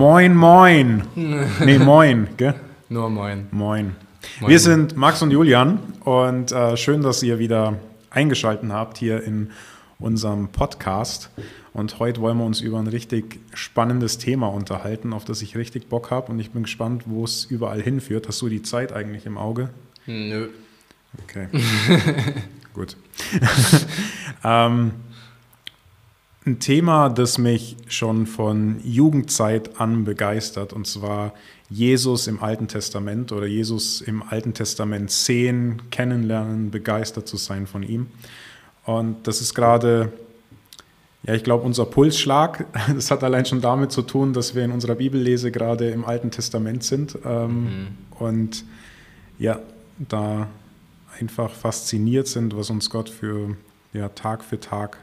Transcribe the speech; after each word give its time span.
Moin, 0.00 0.34
moin. 0.34 1.02
nee, 1.14 1.78
moin, 1.78 2.28
gell? 2.38 2.54
Nur 2.88 3.10
moin. 3.10 3.48
Moin. 3.50 3.96
Wir 4.40 4.58
sind 4.58 4.96
Max 4.96 5.20
und 5.20 5.30
Julian 5.30 5.78
und 6.06 6.52
äh, 6.52 6.78
schön, 6.78 7.02
dass 7.02 7.22
ihr 7.22 7.38
wieder 7.38 7.78
eingeschaltet 8.08 8.70
habt 8.72 8.96
hier 8.96 9.22
in 9.22 9.50
unserem 9.98 10.48
Podcast. 10.48 11.28
Und 11.74 11.98
heute 11.98 12.22
wollen 12.22 12.38
wir 12.38 12.46
uns 12.46 12.62
über 12.62 12.78
ein 12.78 12.86
richtig 12.86 13.40
spannendes 13.52 14.16
Thema 14.16 14.46
unterhalten, 14.46 15.12
auf 15.12 15.26
das 15.26 15.42
ich 15.42 15.54
richtig 15.54 15.90
Bock 15.90 16.10
habe. 16.10 16.32
Und 16.32 16.40
ich 16.40 16.52
bin 16.52 16.62
gespannt, 16.62 17.02
wo 17.04 17.24
es 17.24 17.44
überall 17.44 17.82
hinführt. 17.82 18.26
Hast 18.26 18.40
du 18.40 18.48
die 18.48 18.62
Zeit 18.62 18.94
eigentlich 18.94 19.26
im 19.26 19.36
Auge? 19.36 19.68
Nö. 20.06 20.48
Okay. 21.24 21.48
Gut. 22.72 22.96
ähm, 24.44 24.92
ein 26.50 26.58
Thema, 26.58 27.08
das 27.08 27.38
mich 27.38 27.76
schon 27.86 28.26
von 28.26 28.80
Jugendzeit 28.84 29.80
an 29.80 30.04
begeistert, 30.04 30.72
und 30.72 30.86
zwar 30.86 31.32
Jesus 31.68 32.26
im 32.26 32.42
Alten 32.42 32.66
Testament 32.66 33.30
oder 33.30 33.46
Jesus 33.46 34.00
im 34.00 34.22
Alten 34.22 34.54
Testament 34.54 35.10
sehen, 35.10 35.82
kennenlernen, 35.90 36.70
begeistert 36.70 37.28
zu 37.28 37.36
sein 37.36 37.66
von 37.66 37.82
ihm. 37.82 38.08
Und 38.84 39.26
das 39.28 39.40
ist 39.40 39.54
gerade, 39.54 40.12
ja, 41.22 41.34
ich 41.34 41.44
glaube, 41.44 41.64
unser 41.64 41.86
Pulsschlag. 41.86 42.66
Das 42.94 43.10
hat 43.10 43.22
allein 43.22 43.46
schon 43.46 43.60
damit 43.60 43.92
zu 43.92 44.02
tun, 44.02 44.32
dass 44.32 44.54
wir 44.54 44.64
in 44.64 44.72
unserer 44.72 44.96
Bibellese 44.96 45.52
gerade 45.52 45.90
im 45.90 46.04
Alten 46.04 46.32
Testament 46.32 46.82
sind. 46.82 47.16
Ähm, 47.24 47.62
mhm. 47.62 47.86
Und 48.18 48.64
ja, 49.38 49.60
da 49.98 50.48
einfach 51.20 51.52
fasziniert 51.52 52.26
sind, 52.26 52.56
was 52.56 52.70
uns 52.70 52.90
Gott 52.90 53.08
für 53.08 53.56
ja, 53.92 54.08
Tag 54.08 54.42
für 54.42 54.58
Tag 54.58 54.98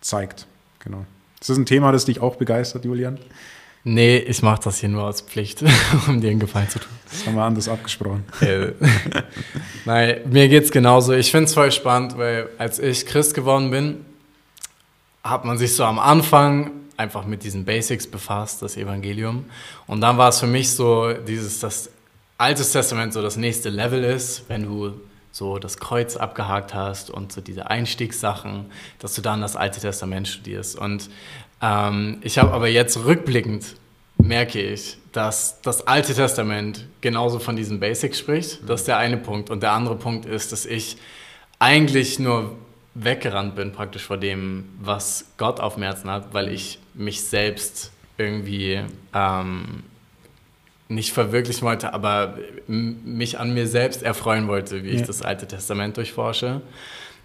zeigt. 0.00 0.46
Genau. 0.86 1.04
Ist 1.40 1.50
das 1.50 1.58
ein 1.58 1.66
Thema, 1.66 1.90
das 1.90 2.04
dich 2.04 2.20
auch 2.20 2.36
begeistert, 2.36 2.84
Julian? 2.84 3.18
Nee, 3.82 4.18
ich 4.18 4.40
mache 4.42 4.62
das 4.64 4.78
hier 4.78 4.88
nur 4.88 5.02
aus 5.02 5.20
Pflicht, 5.20 5.62
um 6.08 6.20
dir 6.20 6.30
einen 6.30 6.38
Gefallen 6.38 6.68
zu 6.68 6.78
tun. 6.78 6.88
Das 7.10 7.26
haben 7.26 7.34
wir 7.34 7.42
anders 7.42 7.68
abgesprochen. 7.68 8.24
Nein, 9.84 10.20
mir 10.30 10.48
geht 10.48 10.64
es 10.64 10.70
genauso. 10.70 11.12
Ich 11.12 11.30
finde 11.30 11.46
es 11.46 11.54
voll 11.54 11.72
spannend, 11.72 12.16
weil 12.16 12.48
als 12.58 12.78
ich 12.78 13.04
Christ 13.04 13.34
geworden 13.34 13.70
bin, 13.70 14.04
hat 15.24 15.44
man 15.44 15.58
sich 15.58 15.74
so 15.74 15.84
am 15.84 15.98
Anfang 15.98 16.70
einfach 16.96 17.26
mit 17.26 17.42
diesen 17.42 17.64
Basics 17.64 18.06
befasst, 18.06 18.62
das 18.62 18.76
Evangelium. 18.76 19.44
Und 19.88 20.00
dann 20.00 20.18
war 20.18 20.28
es 20.28 20.38
für 20.38 20.46
mich 20.46 20.70
so, 20.70 21.12
dieses, 21.12 21.58
das 21.58 21.90
Altes 22.38 22.70
Testament 22.72 23.12
so 23.12 23.22
das 23.22 23.36
nächste 23.36 23.70
Level 23.70 24.04
ist, 24.04 24.44
wenn 24.48 24.62
du 24.62 24.94
so 25.36 25.58
das 25.58 25.76
Kreuz 25.76 26.16
abgehakt 26.16 26.72
hast 26.72 27.10
und 27.10 27.30
so 27.30 27.42
diese 27.42 27.68
Einstiegssachen, 27.68 28.66
dass 28.98 29.14
du 29.14 29.20
dann 29.20 29.42
das 29.42 29.54
Alte 29.54 29.80
Testament 29.80 30.28
studierst. 30.28 30.78
Und 30.78 31.10
ähm, 31.60 32.18
ich 32.22 32.38
habe 32.38 32.52
aber 32.52 32.68
jetzt 32.68 33.04
rückblickend 33.04 33.76
merke 34.16 34.60
ich, 34.60 34.96
dass 35.12 35.60
das 35.60 35.86
Alte 35.86 36.14
Testament 36.14 36.86
genauso 37.02 37.38
von 37.38 37.54
diesen 37.54 37.80
Basics 37.80 38.18
spricht. 38.18 38.60
Das 38.66 38.80
ist 38.80 38.88
der 38.88 38.96
eine 38.96 39.18
Punkt. 39.18 39.50
Und 39.50 39.62
der 39.62 39.72
andere 39.72 39.96
Punkt 39.96 40.24
ist, 40.24 40.52
dass 40.52 40.64
ich 40.64 40.96
eigentlich 41.58 42.18
nur 42.18 42.56
weggerannt 42.94 43.56
bin 43.56 43.72
praktisch 43.72 44.04
vor 44.04 44.16
dem, 44.16 44.64
was 44.80 45.26
Gott 45.36 45.60
auf 45.60 45.74
dem 45.74 45.82
Herzen 45.82 46.10
hat, 46.10 46.32
weil 46.32 46.48
ich 46.48 46.78
mich 46.94 47.22
selbst 47.22 47.92
irgendwie 48.16 48.80
ähm, 49.12 49.82
nicht 50.88 51.12
verwirklichen 51.12 51.62
wollte, 51.62 51.92
aber 51.92 52.38
mich 52.68 53.38
an 53.38 53.54
mir 53.54 53.66
selbst 53.66 54.02
erfreuen 54.02 54.46
wollte, 54.48 54.84
wie 54.84 54.90
ja. 54.90 54.94
ich 54.94 55.02
das 55.02 55.22
Alte 55.22 55.46
Testament 55.46 55.96
durchforsche. 55.96 56.60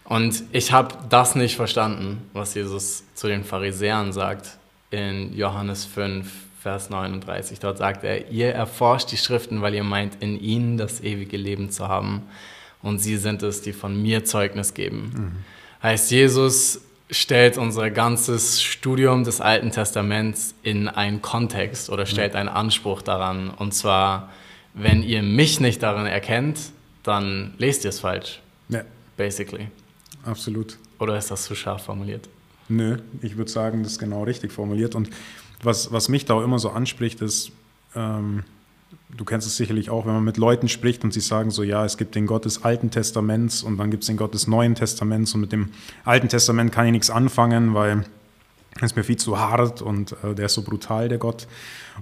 Und 0.03 0.43
ich 0.51 0.71
habe 0.71 0.95
das 1.09 1.35
nicht 1.35 1.55
verstanden, 1.55 2.21
was 2.33 2.53
Jesus 2.55 3.03
zu 3.13 3.27
den 3.27 3.43
Pharisäern 3.43 4.13
sagt 4.13 4.57
in 4.89 5.33
Johannes 5.35 5.85
5, 5.85 6.27
Vers 6.59 6.89
39. 6.89 7.59
Dort 7.59 7.77
sagt 7.77 8.03
er, 8.03 8.29
ihr 8.29 8.51
erforscht 8.53 9.11
die 9.11 9.17
Schriften, 9.17 9.61
weil 9.61 9.73
ihr 9.73 9.83
meint, 9.83 10.21
in 10.21 10.39
ihnen 10.39 10.77
das 10.77 11.01
ewige 11.01 11.37
Leben 11.37 11.71
zu 11.71 11.87
haben. 11.87 12.23
Und 12.81 12.99
sie 12.99 13.17
sind 13.17 13.41
es, 13.41 13.61
die 13.61 13.73
von 13.73 13.99
mir 13.99 14.25
Zeugnis 14.25 14.73
geben. 14.73 15.11
Mhm. 15.15 15.31
Heißt, 15.81 16.11
Jesus 16.11 16.81
stellt 17.11 17.57
unser 17.57 17.91
ganzes 17.91 18.63
Studium 18.63 19.23
des 19.25 19.41
Alten 19.41 19.71
Testaments 19.71 20.55
in 20.63 20.87
einen 20.87 21.21
Kontext 21.21 21.89
oder 21.89 22.05
stellt 22.05 22.35
einen 22.35 22.49
Anspruch 22.49 23.01
daran. 23.01 23.49
Und 23.49 23.73
zwar, 23.73 24.29
wenn 24.73 25.03
ihr 25.03 25.21
mich 25.21 25.59
nicht 25.59 25.83
darin 25.83 26.05
erkennt, 26.05 26.71
dann 27.03 27.53
lest 27.57 27.83
ihr 27.83 27.89
es 27.89 27.99
falsch. 27.99 28.41
Ja. 28.69 28.83
Basically. 29.17 29.67
Absolut. 30.23 30.77
Oder 30.99 31.17
ist 31.17 31.29
das 31.29 31.43
zu 31.43 31.53
scharf 31.55 31.83
formuliert? 31.83 32.29
Nö, 32.69 32.97
ich 33.21 33.35
würde 33.35 33.51
sagen, 33.51 33.83
das 33.83 33.93
ist 33.93 33.99
genau 33.99 34.23
richtig 34.23 34.51
formuliert. 34.51 34.95
Und 34.95 35.09
was, 35.61 35.91
was 35.91 36.07
mich 36.07 36.25
da 36.25 36.35
auch 36.35 36.43
immer 36.43 36.59
so 36.59 36.69
anspricht, 36.69 37.21
ist, 37.21 37.51
ähm, 37.95 38.43
du 39.15 39.25
kennst 39.25 39.47
es 39.47 39.57
sicherlich 39.57 39.89
auch, 39.89 40.05
wenn 40.05 40.13
man 40.13 40.23
mit 40.23 40.37
Leuten 40.37 40.67
spricht 40.67 41.03
und 41.03 41.13
sie 41.13 41.19
sagen 41.19 41.51
so, 41.51 41.63
ja, 41.63 41.85
es 41.85 41.97
gibt 41.97 42.15
den 42.15 42.27
Gott 42.27 42.45
des 42.45 42.63
Alten 42.63 42.91
Testaments 42.91 43.63
und 43.63 43.77
dann 43.77 43.91
gibt 43.91 44.03
es 44.03 44.07
den 44.07 44.17
Gott 44.17 44.33
des 44.33 44.47
Neuen 44.47 44.75
Testaments 44.75 45.33
und 45.33 45.41
mit 45.41 45.51
dem 45.51 45.69
Alten 46.05 46.29
Testament 46.29 46.71
kann 46.71 46.85
ich 46.85 46.91
nichts 46.91 47.09
anfangen, 47.09 47.73
weil 47.73 48.05
es 48.79 48.95
mir 48.95 49.03
viel 49.03 49.17
zu 49.17 49.39
hart 49.39 49.81
und 49.81 50.15
äh, 50.23 50.33
der 50.33 50.45
ist 50.45 50.53
so 50.53 50.61
brutal, 50.61 51.09
der 51.09 51.17
Gott. 51.17 51.47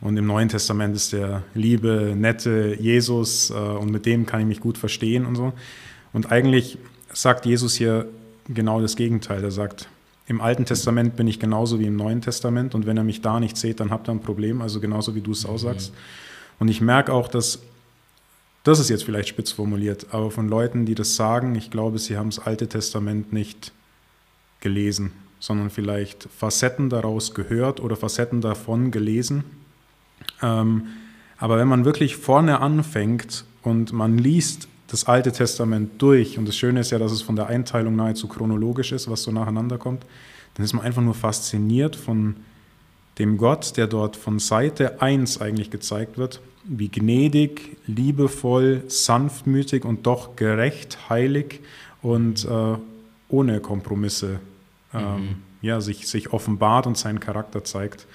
Und 0.02 0.18
im 0.18 0.28
Neuen 0.28 0.50
Testament 0.50 0.96
ist 0.96 1.14
der 1.14 1.44
liebe, 1.56 2.14
nette 2.16 2.78
Jesus 2.80 3.50
äh, 3.50 3.54
und 3.54 3.92
mit 3.92 4.06
dem 4.06 4.26
kann 4.26 4.42
ich 4.42 4.48
mich 4.48 4.60
gut 4.60 4.78
verstehen 4.78 5.26
und 5.26 5.36
so. 5.36 5.52
Und 6.14 6.32
eigentlich 6.32 6.78
sagt 7.12 7.46
Jesus 7.46 7.76
hier 7.76 8.08
genau 8.48 8.82
das 8.82 8.96
Gegenteil. 8.96 9.44
Er 9.44 9.52
sagt, 9.52 9.90
im 10.28 10.42
Alten 10.42 10.66
Testament 10.66 11.16
bin 11.16 11.28
ich 11.28 11.40
genauso 11.40 11.80
wie 11.80 11.86
im 11.86 11.96
Neuen 11.96 12.22
Testament 12.22 12.76
und 12.76 12.86
wenn 12.86 12.98
er 12.98 13.04
mich 13.04 13.22
da 13.22 13.40
nicht 13.40 13.58
seht, 13.58 13.80
dann 13.80 13.90
habt 13.90 14.08
ihr 14.08 14.12
ein 14.12 14.22
Problem, 14.22 14.62
also 14.62 14.80
genauso 14.80 15.16
wie 15.16 15.22
du 15.22 15.32
es 15.32 15.46
auch 15.46 15.58
sagst. 15.58 15.92
Mhm. 15.92 15.98
Und 16.60 16.68
ich 16.68 16.82
merke 16.82 17.14
auch, 17.14 17.28
dass, 17.28 17.60
das 18.64 18.80
ist 18.80 18.90
jetzt 18.90 19.04
vielleicht 19.04 19.30
spitz 19.30 19.52
formuliert, 19.52 20.08
aber 20.12 20.30
von 20.30 20.48
Leuten, 20.48 20.86
die 20.86 20.96
das 20.96 21.16
sagen, 21.16 21.56
ich 21.56 21.72
glaube, 21.72 21.98
sie 22.00 22.18
haben 22.18 22.30
das 22.30 22.40
Alte 22.40 22.68
Testament 22.68 23.34
nicht 23.34 23.72
gelesen, 24.60 25.14
sondern 25.40 25.70
vielleicht 25.70 26.28
Facetten 26.38 26.90
daraus 26.90 27.34
gehört 27.34 27.80
oder 27.80 27.96
Facetten 27.96 28.42
davon 28.42 28.92
gelesen. 28.92 29.46
Ähm, 30.42 30.88
aber 31.38 31.58
wenn 31.58 31.70
man 31.70 31.86
wirklich 31.86 32.18
vorne 32.18 32.60
anfängt 32.60 33.46
und 33.64 33.94
man 33.94 34.18
liest 34.18 34.68
das 34.88 35.06
Alte 35.06 35.32
Testament 35.32 36.02
durch, 36.02 36.38
und 36.38 36.48
das 36.48 36.58
Schöne 36.58 36.82
ist 36.82 36.92
ja, 36.92 37.00
dass 37.00 37.12
es 37.12 37.22
von 37.22 37.36
der 37.36 37.48
Einteilung 37.48 37.96
nahezu 37.96 38.28
chronologisch 38.28 38.92
ist, 38.92 39.10
was 39.10 39.24
so 39.24 39.32
nacheinander 39.32 39.78
kommt, 39.78 40.06
dann 40.56 40.66
ist 40.66 40.74
man 40.74 40.84
einfach 40.84 41.02
nur 41.02 41.14
fasziniert 41.14 41.96
von 41.96 42.36
dem 43.20 43.38
Gott, 43.38 43.78
der 43.78 43.88
dort 43.88 44.16
von 44.16 44.40
Seite 44.40 45.02
1 45.02 45.42
eigentlich 45.42 45.70
gezeigt 45.70 46.18
wird, 46.18 46.42
wie 46.64 46.88
gnädig, 46.88 47.78
liebevoll, 47.86 48.84
sanftmütig 48.88 49.86
und 49.86 50.08
doch 50.08 50.36
gerecht, 50.36 51.10
heilig 51.10 51.60
und 52.02 52.46
äh, 52.46 52.78
ohne 53.28 53.60
Kompromisse 53.60 54.40
ähm, 54.94 55.22
mhm. 55.22 55.36
ja, 55.62 55.82
sich, 55.82 56.08
sich 56.08 56.32
offenbart 56.34 56.88
und 56.88 56.98
seinen 56.98 57.20
Charakter 57.20 57.64
zeigt. 57.64 58.08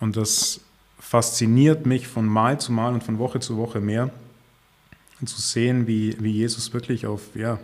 Und 0.00 0.16
das 0.16 0.60
fasziniert 0.98 1.86
mich 1.86 2.08
von 2.08 2.26
Mal 2.26 2.58
zu 2.58 2.72
Mal 2.72 2.94
und 2.94 3.04
von 3.04 3.18
Woche 3.18 3.40
zu 3.40 3.56
Woche 3.56 3.80
mehr, 3.80 4.10
zu 5.24 5.40
sehen, 5.40 5.86
wie, 5.86 6.16
wie 6.20 6.30
Jesus 6.30 6.72
wirklich 6.72 7.06
auf 7.06 7.20
ja, 7.34 7.58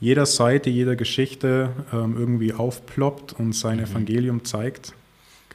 jeder 0.00 0.26
Seite, 0.26 0.68
jeder 0.68 0.96
Geschichte 0.96 1.70
ähm, 1.92 2.16
irgendwie 2.18 2.52
aufploppt 2.52 3.32
und 3.34 3.52
sein 3.52 3.78
mhm. 3.78 3.84
Evangelium 3.84 4.44
zeigt. 4.44 4.92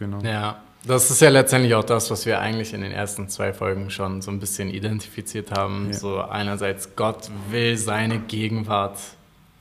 Genau. 0.02 0.20
Ja, 0.24 0.64
das 0.84 1.12
ist 1.12 1.22
ja 1.22 1.30
letztendlich 1.30 1.76
auch 1.76 1.84
das, 1.84 2.10
was 2.10 2.26
wir 2.26 2.40
eigentlich 2.40 2.74
in 2.74 2.82
den 2.82 2.92
ersten 2.92 3.30
zwei 3.30 3.54
Folgen 3.54 3.92
schon 3.92 4.24
so 4.24 4.32
ein 4.32 4.40
bisschen 4.40 4.72
identifiziert 4.72 5.52
haben. 5.52 5.90
Ja. 5.92 5.94
So 5.94 6.22
einerseits, 6.22 6.96
Gott 6.96 7.30
will 7.52 7.78
seine 7.78 8.18
Gegenwart 8.18 8.98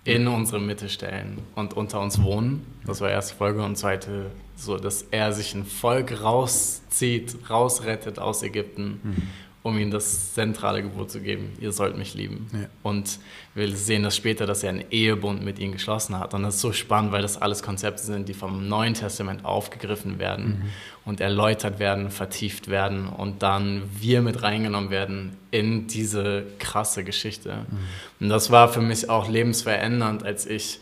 in 0.05 0.27
unsere 0.29 0.59
Mitte 0.59 0.89
stellen 0.89 1.43
und 1.57 1.75
unter 1.75 2.01
uns 2.01 2.23
wohnen. 2.23 2.65
Das 2.87 3.03
war 3.03 3.11
erste 3.11 3.35
Folge. 3.35 3.63
Und 3.63 3.77
zweite, 3.77 4.31
so, 4.57 4.79
dass 4.79 5.03
er 5.11 5.35
sich 5.35 5.55
ein 5.55 5.67
Volk 5.67 6.23
rauszieht, 6.23 7.37
rausrettet 7.51 8.19
aus 8.19 8.43
Ägypten. 8.43 9.01
Mhm 9.03 9.23
um 9.63 9.79
ihm 9.79 9.91
das 9.91 10.33
zentrale 10.33 10.83
Gebot 10.83 11.11
zu 11.11 11.21
geben, 11.21 11.53
ihr 11.61 11.73
sollt 11.73 11.97
mich 11.97 12.15
lieben. 12.15 12.49
Ja. 12.53 12.69
Und 12.83 13.19
wir 13.55 13.69
sehen 13.77 14.03
das 14.03 14.17
später, 14.17 14.47
dass 14.47 14.63
er 14.63 14.71
einen 14.71 14.85
Ehebund 14.91 15.45
mit 15.45 15.59
ihnen 15.59 15.73
geschlossen 15.73 16.19
hat. 16.19 16.33
Und 16.33 16.45
das 16.45 16.55
ist 16.57 16.61
so 16.63 16.73
spannend, 16.73 17.13
weil 17.13 17.21
das 17.21 17.41
alles 17.41 17.63
Konzepte 17.63 18.03
sind, 18.03 18.29
die 18.29 18.35
vom 18.35 18.69
Neuen 18.69 18.95
Testament 18.95 19.45
aufgegriffen 19.45 20.19
werden 20.19 20.47
mhm. 20.47 20.71
und 21.05 21.21
erläutert 21.21 21.79
werden, 21.79 22.11
vertieft 22.11 22.69
werden 22.69 23.07
und 23.07 23.43
dann 23.43 23.83
wir 23.99 24.23
mit 24.23 24.43
reingenommen 24.43 24.91
werden 24.91 25.37
in 25.51 25.87
diese 25.87 26.47
krasse 26.59 27.05
Geschichte. 27.05 27.67
Mhm. 27.71 27.79
Und 28.21 28.29
das 28.31 28.51
war 28.51 28.73
für 28.73 28.81
mich 28.81 29.11
auch 29.11 29.29
lebensverändernd, 29.29 30.25
als 30.25 30.47
ich 30.47 30.81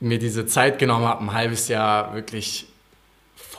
mir 0.00 0.18
diese 0.18 0.46
Zeit 0.46 0.78
genommen 0.78 1.06
habe, 1.06 1.24
ein 1.24 1.32
halbes 1.32 1.68
Jahr 1.68 2.14
wirklich 2.14 2.67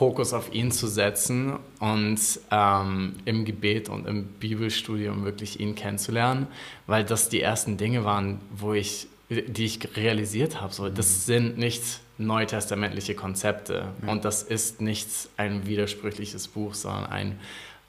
Fokus 0.00 0.32
auf 0.32 0.54
ihn 0.54 0.72
zu 0.72 0.86
setzen 0.86 1.58
und 1.78 2.18
ähm, 2.50 3.16
im 3.26 3.44
Gebet 3.44 3.90
und 3.90 4.08
im 4.08 4.24
Bibelstudium 4.24 5.26
wirklich 5.26 5.60
ihn 5.60 5.74
kennenzulernen, 5.74 6.46
weil 6.86 7.04
das 7.04 7.28
die 7.28 7.42
ersten 7.42 7.76
Dinge 7.76 8.02
waren, 8.02 8.40
wo 8.50 8.72
ich, 8.72 9.08
die 9.28 9.66
ich 9.66 9.94
realisiert 9.98 10.62
habe. 10.62 10.72
So, 10.72 10.88
das 10.88 11.10
mhm. 11.10 11.20
sind 11.20 11.58
nicht 11.58 11.82
neutestamentliche 12.16 13.14
Konzepte. 13.14 13.92
Ja. 14.00 14.10
Und 14.10 14.24
das 14.24 14.42
ist 14.42 14.80
nichts 14.80 15.28
ein 15.36 15.66
widersprüchliches 15.66 16.48
Buch, 16.48 16.72
sondern 16.72 17.04
ein, 17.04 17.38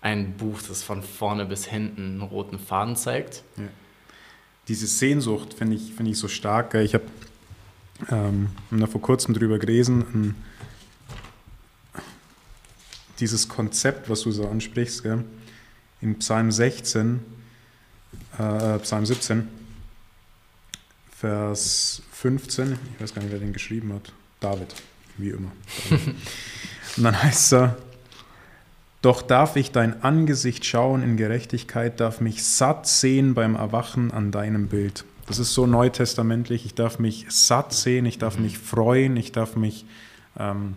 ein 0.02 0.34
Buch, 0.34 0.62
das 0.68 0.84
von 0.84 1.04
vorne 1.04 1.46
bis 1.46 1.66
hinten 1.66 2.02
einen 2.02 2.22
roten 2.24 2.60
Faden 2.60 2.98
zeigt. 2.98 3.46
Ja. 3.56 3.64
Diese 4.68 4.86
Sehnsucht 4.86 5.54
finde 5.54 5.78
ich, 5.78 5.94
find 5.94 6.10
ich 6.10 6.18
so 6.18 6.28
stark. 6.28 6.74
Ich 6.74 6.94
habe 6.94 7.06
ähm, 8.10 8.50
vor 8.90 9.02
kurzem 9.02 9.34
drüber 9.34 9.60
gelesen, 9.60 10.36
dieses 13.22 13.48
Konzept, 13.48 14.10
was 14.10 14.22
du 14.22 14.32
so 14.32 14.48
ansprichst, 14.48 15.04
gell? 15.04 15.24
in 16.02 16.18
Psalm 16.20 16.52
16, 16.52 17.20
äh, 18.38 18.80
Psalm 18.80 19.06
17, 19.06 19.48
Vers 21.18 22.02
15, 22.12 22.78
ich 22.96 23.02
weiß 23.02 23.14
gar 23.14 23.22
nicht, 23.22 23.32
wer 23.32 23.40
den 23.40 23.54
geschrieben 23.54 23.94
hat, 23.94 24.12
David, 24.40 24.74
wie 25.18 25.30
immer. 25.30 25.52
Und 26.98 27.04
dann 27.04 27.22
heißt 27.22 27.54
es, 27.54 27.70
doch 29.02 29.22
darf 29.22 29.56
ich 29.56 29.72
dein 29.72 30.04
Angesicht 30.04 30.66
schauen 30.66 31.02
in 31.04 31.18
Gerechtigkeit, 31.18 32.00
darf 32.00 32.22
mich 32.22 32.44
satt 32.44 32.88
sehen 32.88 33.34
beim 33.34 33.56
Erwachen 33.56 34.12
an 34.12 34.32
deinem 34.32 34.68
Bild. 34.68 35.06
Das 35.28 35.40
ist 35.40 35.54
so 35.54 35.66
neutestamentlich. 35.66 36.66
Ich 36.66 36.76
darf 36.76 37.00
mich 37.00 37.26
satt 37.30 37.74
sehen, 37.74 38.06
ich 38.06 38.18
darf 38.18 38.38
mich 38.38 38.58
freuen, 38.58 39.16
ich 39.18 39.32
darf 39.32 39.56
mich 39.56 39.86
ähm, 40.38 40.76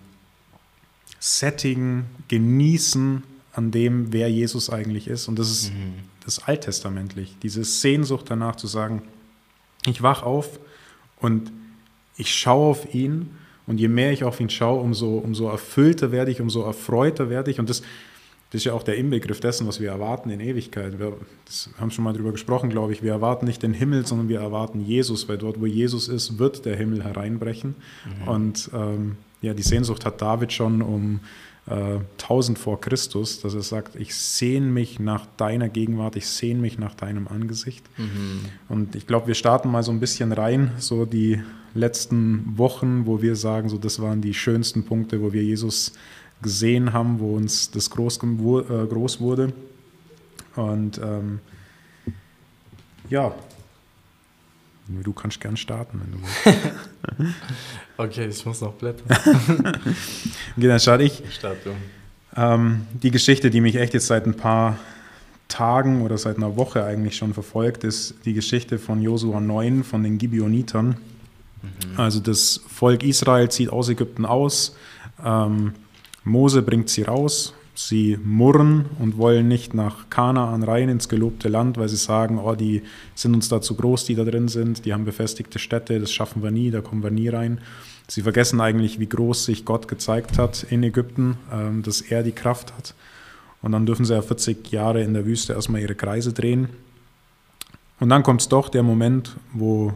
sättigen, 1.24 2.04
genießen 2.28 3.22
an 3.54 3.70
dem, 3.70 4.12
wer 4.12 4.30
Jesus 4.30 4.68
eigentlich 4.68 5.08
ist. 5.08 5.26
Und 5.26 5.38
das 5.38 5.50
ist 5.50 5.72
mhm. 5.72 5.94
das 6.22 6.40
alttestamentlich. 6.46 7.36
Diese 7.42 7.64
Sehnsucht 7.64 8.26
danach 8.28 8.56
zu 8.56 8.66
sagen, 8.66 9.02
ich 9.86 10.02
wach 10.02 10.22
auf 10.22 10.60
und 11.20 11.50
ich 12.18 12.34
schaue 12.34 12.70
auf 12.70 12.94
ihn. 12.94 13.30
Und 13.66 13.80
je 13.80 13.88
mehr 13.88 14.12
ich 14.12 14.24
auf 14.24 14.38
ihn 14.38 14.50
schaue, 14.50 14.82
umso, 14.82 15.16
umso 15.16 15.48
erfüllter 15.48 16.12
werde 16.12 16.30
ich, 16.30 16.42
umso 16.42 16.62
erfreuter 16.62 17.30
werde 17.30 17.50
ich. 17.50 17.58
Und 17.58 17.70
das, 17.70 17.80
das 18.50 18.60
ist 18.60 18.64
ja 18.64 18.74
auch 18.74 18.82
der 18.82 18.96
Inbegriff 18.96 19.40
dessen, 19.40 19.66
was 19.66 19.80
wir 19.80 19.88
erwarten 19.88 20.28
in 20.28 20.40
Ewigkeit. 20.40 20.98
Wir 20.98 21.16
haben 21.78 21.90
schon 21.90 22.04
mal 22.04 22.12
darüber 22.12 22.32
gesprochen, 22.32 22.68
glaube 22.68 22.92
ich. 22.92 23.02
Wir 23.02 23.12
erwarten 23.12 23.46
nicht 23.46 23.62
den 23.62 23.72
Himmel, 23.72 24.06
sondern 24.06 24.28
wir 24.28 24.40
erwarten 24.40 24.80
Jesus, 24.80 25.26
weil 25.30 25.38
dort, 25.38 25.58
wo 25.58 25.64
Jesus 25.64 26.08
ist, 26.08 26.38
wird 26.38 26.66
der 26.66 26.76
Himmel 26.76 27.02
hereinbrechen. 27.02 27.76
Mhm. 28.04 28.28
Und 28.28 28.70
ähm, 28.74 29.16
ja, 29.44 29.54
die 29.54 29.62
Sehnsucht 29.62 30.04
hat 30.04 30.20
David 30.22 30.52
schon 30.52 30.82
um 30.82 31.20
äh, 31.66 31.98
1000 32.22 32.58
vor 32.58 32.80
Christus, 32.80 33.40
dass 33.40 33.54
er 33.54 33.62
sagt, 33.62 33.96
ich 33.96 34.14
sehne 34.14 34.66
mich 34.66 34.98
nach 34.98 35.26
deiner 35.36 35.68
Gegenwart, 35.68 36.16
ich 36.16 36.26
sehne 36.26 36.60
mich 36.60 36.78
nach 36.78 36.94
deinem 36.94 37.28
Angesicht. 37.28 37.84
Mhm. 37.96 38.40
Und 38.68 38.96
ich 38.96 39.06
glaube, 39.06 39.26
wir 39.26 39.34
starten 39.34 39.70
mal 39.70 39.82
so 39.82 39.92
ein 39.92 40.00
bisschen 40.00 40.32
rein, 40.32 40.72
so 40.78 41.04
die 41.04 41.42
letzten 41.74 42.56
Wochen, 42.56 43.06
wo 43.06 43.20
wir 43.22 43.36
sagen, 43.36 43.68
so 43.68 43.78
das 43.78 44.00
waren 44.00 44.20
die 44.20 44.34
schönsten 44.34 44.84
Punkte, 44.84 45.20
wo 45.20 45.32
wir 45.32 45.42
Jesus 45.42 45.92
gesehen 46.42 46.92
haben, 46.92 47.20
wo 47.20 47.34
uns 47.36 47.70
das 47.70 47.90
groß, 47.90 48.18
äh, 48.18 48.86
groß 48.86 49.20
wurde. 49.20 49.52
Und 50.56 50.98
ähm, 50.98 51.40
ja, 53.10 53.34
Du 54.86 55.12
kannst 55.12 55.40
gern 55.40 55.56
starten, 55.56 56.00
wenn 56.02 56.12
du 56.12 56.18
willst. 57.18 57.34
okay, 57.96 58.26
ich 58.26 58.44
muss 58.44 58.60
noch 58.60 58.74
blättern. 58.74 59.06
okay, 60.56 60.68
dann 60.68 60.80
starte 60.80 61.04
ich. 61.04 61.22
Start 61.30 61.58
ähm, 62.36 62.86
die 63.02 63.10
Geschichte, 63.10 63.50
die 63.50 63.60
mich 63.60 63.76
echt 63.76 63.94
jetzt 63.94 64.08
seit 64.08 64.26
ein 64.26 64.34
paar 64.34 64.78
Tagen 65.48 66.02
oder 66.02 66.18
seit 66.18 66.36
einer 66.36 66.56
Woche 66.56 66.84
eigentlich 66.84 67.16
schon 67.16 67.32
verfolgt, 67.32 67.84
ist 67.84 68.14
die 68.24 68.34
Geschichte 68.34 68.78
von 68.78 69.00
Josua 69.00 69.40
9, 69.40 69.84
von 69.84 70.02
den 70.02 70.18
Gibeonitern. 70.18 70.96
Mhm. 71.62 72.00
Also 72.00 72.20
das 72.20 72.60
Volk 72.66 73.02
Israel 73.02 73.48
zieht 73.50 73.70
aus 73.70 73.88
Ägypten 73.88 74.26
aus. 74.26 74.76
Ähm, 75.24 75.72
Mose 76.24 76.60
bringt 76.62 76.90
sie 76.90 77.02
raus 77.02 77.54
Sie 77.74 78.18
murren 78.22 78.86
und 79.00 79.18
wollen 79.18 79.48
nicht 79.48 79.74
nach 79.74 80.08
Kanaan 80.08 80.62
rein 80.62 80.88
ins 80.88 81.08
gelobte 81.08 81.48
Land, 81.48 81.76
weil 81.76 81.88
sie 81.88 81.96
sagen, 81.96 82.38
oh, 82.38 82.54
die 82.54 82.82
sind 83.16 83.34
uns 83.34 83.48
da 83.48 83.60
zu 83.60 83.74
groß, 83.74 84.04
die 84.04 84.14
da 84.14 84.24
drin 84.24 84.46
sind, 84.46 84.84
die 84.84 84.92
haben 84.92 85.04
befestigte 85.04 85.58
Städte, 85.58 85.98
das 85.98 86.12
schaffen 86.12 86.42
wir 86.42 86.52
nie, 86.52 86.70
da 86.70 86.80
kommen 86.80 87.02
wir 87.02 87.10
nie 87.10 87.28
rein. 87.28 87.60
Sie 88.06 88.22
vergessen 88.22 88.60
eigentlich, 88.60 89.00
wie 89.00 89.08
groß 89.08 89.46
sich 89.46 89.64
Gott 89.64 89.88
gezeigt 89.88 90.38
hat 90.38 90.64
in 90.70 90.82
Ägypten, 90.82 91.36
ähm, 91.52 91.82
dass 91.82 92.00
er 92.00 92.22
die 92.22 92.32
Kraft 92.32 92.72
hat. 92.76 92.94
Und 93.60 93.72
dann 93.72 93.86
dürfen 93.86 94.04
sie 94.04 94.14
ja 94.14 94.22
40 94.22 94.70
Jahre 94.70 95.02
in 95.02 95.14
der 95.14 95.24
Wüste 95.24 95.54
erstmal 95.54 95.80
ihre 95.80 95.94
Kreise 95.94 96.32
drehen. 96.32 96.68
Und 97.98 98.10
dann 98.10 98.22
kommt 98.22 98.42
es 98.42 98.48
doch 98.48 98.68
der 98.68 98.82
Moment, 98.82 99.36
wo 99.52 99.94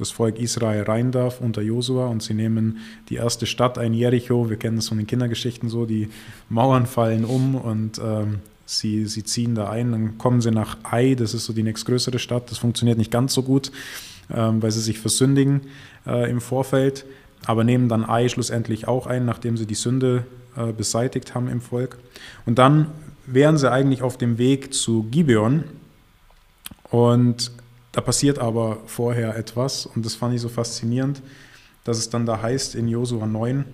das 0.00 0.10
Volk 0.10 0.38
Israel 0.38 0.82
rein 0.84 1.12
darf 1.12 1.40
unter 1.40 1.62
Josua 1.62 2.06
und 2.06 2.22
sie 2.22 2.34
nehmen 2.34 2.78
die 3.08 3.16
erste 3.16 3.46
Stadt 3.46 3.78
ein, 3.78 3.92
Jericho. 3.92 4.48
Wir 4.48 4.56
kennen 4.56 4.76
das 4.76 4.88
von 4.88 4.98
den 4.98 5.06
Kindergeschichten 5.06 5.68
so, 5.68 5.86
die 5.86 6.08
Mauern 6.48 6.86
fallen 6.86 7.24
um 7.24 7.54
und 7.54 8.00
ähm, 8.02 8.40
sie, 8.64 9.06
sie 9.06 9.24
ziehen 9.24 9.54
da 9.54 9.68
ein. 9.68 9.92
Dann 9.92 10.18
kommen 10.18 10.40
sie 10.40 10.50
nach 10.50 10.78
Ai, 10.82 11.14
das 11.14 11.34
ist 11.34 11.44
so 11.44 11.52
die 11.52 11.62
nächstgrößere 11.62 12.18
Stadt. 12.18 12.50
Das 12.50 12.58
funktioniert 12.58 12.98
nicht 12.98 13.10
ganz 13.10 13.34
so 13.34 13.42
gut, 13.42 13.70
ähm, 14.32 14.62
weil 14.62 14.70
sie 14.70 14.80
sich 14.80 14.98
versündigen 14.98 15.62
äh, 16.06 16.30
im 16.30 16.40
Vorfeld, 16.40 17.04
aber 17.44 17.64
nehmen 17.64 17.88
dann 17.88 18.04
Ai 18.04 18.28
schlussendlich 18.28 18.88
auch 18.88 19.06
ein, 19.06 19.24
nachdem 19.26 19.56
sie 19.56 19.66
die 19.66 19.74
Sünde 19.74 20.24
äh, 20.56 20.72
beseitigt 20.72 21.34
haben 21.34 21.48
im 21.48 21.60
Volk. 21.60 21.98
Und 22.46 22.58
dann 22.58 22.86
wären 23.26 23.58
sie 23.58 23.70
eigentlich 23.70 24.02
auf 24.02 24.18
dem 24.18 24.38
Weg 24.38 24.72
zu 24.74 25.04
Gibeon 25.10 25.64
und 26.90 27.52
da 28.00 28.04
passiert 28.06 28.38
aber 28.38 28.78
vorher 28.86 29.36
etwas 29.36 29.84
und 29.84 30.06
das 30.06 30.14
fand 30.14 30.34
ich 30.34 30.40
so 30.40 30.48
faszinierend, 30.48 31.20
dass 31.84 31.98
es 31.98 32.08
dann 32.08 32.24
da 32.24 32.40
heißt 32.40 32.74
in 32.74 32.88
Josua 32.88 33.26
9, 33.26 33.66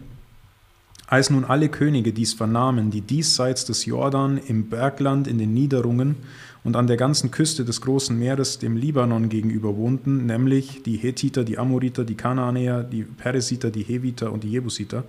als 1.06 1.31
nun 1.31 1.44
alle 1.44 1.69
Könige 1.69 2.12
dies 2.12 2.34
vernahmen, 2.34 2.90
die 2.90 3.02
diesseits 3.02 3.67
des 3.67 3.87
Jordan 3.87 4.38
im 4.38 4.69
Bergland 4.69 5.28
in 5.28 5.38
den 5.38 5.55
Niederungen 5.55 6.17
und 6.64 6.75
an 6.75 6.88
der 6.88 6.96
ganzen 6.96 7.31
Küste 7.31 7.64
des 7.64 7.81
großen 7.82 8.19
Meeres 8.19 8.58
dem 8.58 8.76
Libanon 8.76 9.28
gegenüber 9.28 9.76
wohnten, 9.76 10.26
nämlich 10.26 10.82
die 10.82 10.96
Hethiter, 10.96 11.44
die 11.44 11.58
Amoriter, 11.58 12.02
die 12.02 12.17
Kanaanäer, 12.17 12.82
die 12.82 13.05
Peresiter, 13.05 13.70
die 13.70 13.84
Heviter 13.84 14.32
und 14.32 14.43
die 14.43 14.50
Jebusiter, 14.50 15.05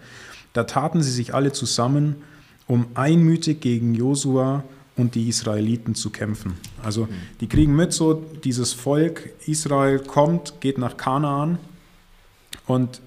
da 0.53 0.65
taten 0.65 1.01
sie 1.01 1.11
sich 1.11 1.33
alle 1.33 1.53
zusammen, 1.53 2.17
um 2.67 2.85
einmütig 2.93 3.61
gegen 3.61 3.95
Josua 3.95 4.63
und 4.97 5.15
die 5.15 5.29
Israeliten 5.29 5.95
zu 5.95 6.09
kämpfen. 6.09 6.53
Also 6.83 7.07
die 7.39 7.47
kriegen 7.47 7.75
mit, 7.75 7.93
so 7.93 8.25
dieses 8.43 8.73
Volk 8.73 9.29
Israel 9.45 9.99
kommt, 9.99 10.59
geht 10.59 10.77
nach 10.77 10.97
Kanaan 10.97 11.59
und 12.65 13.01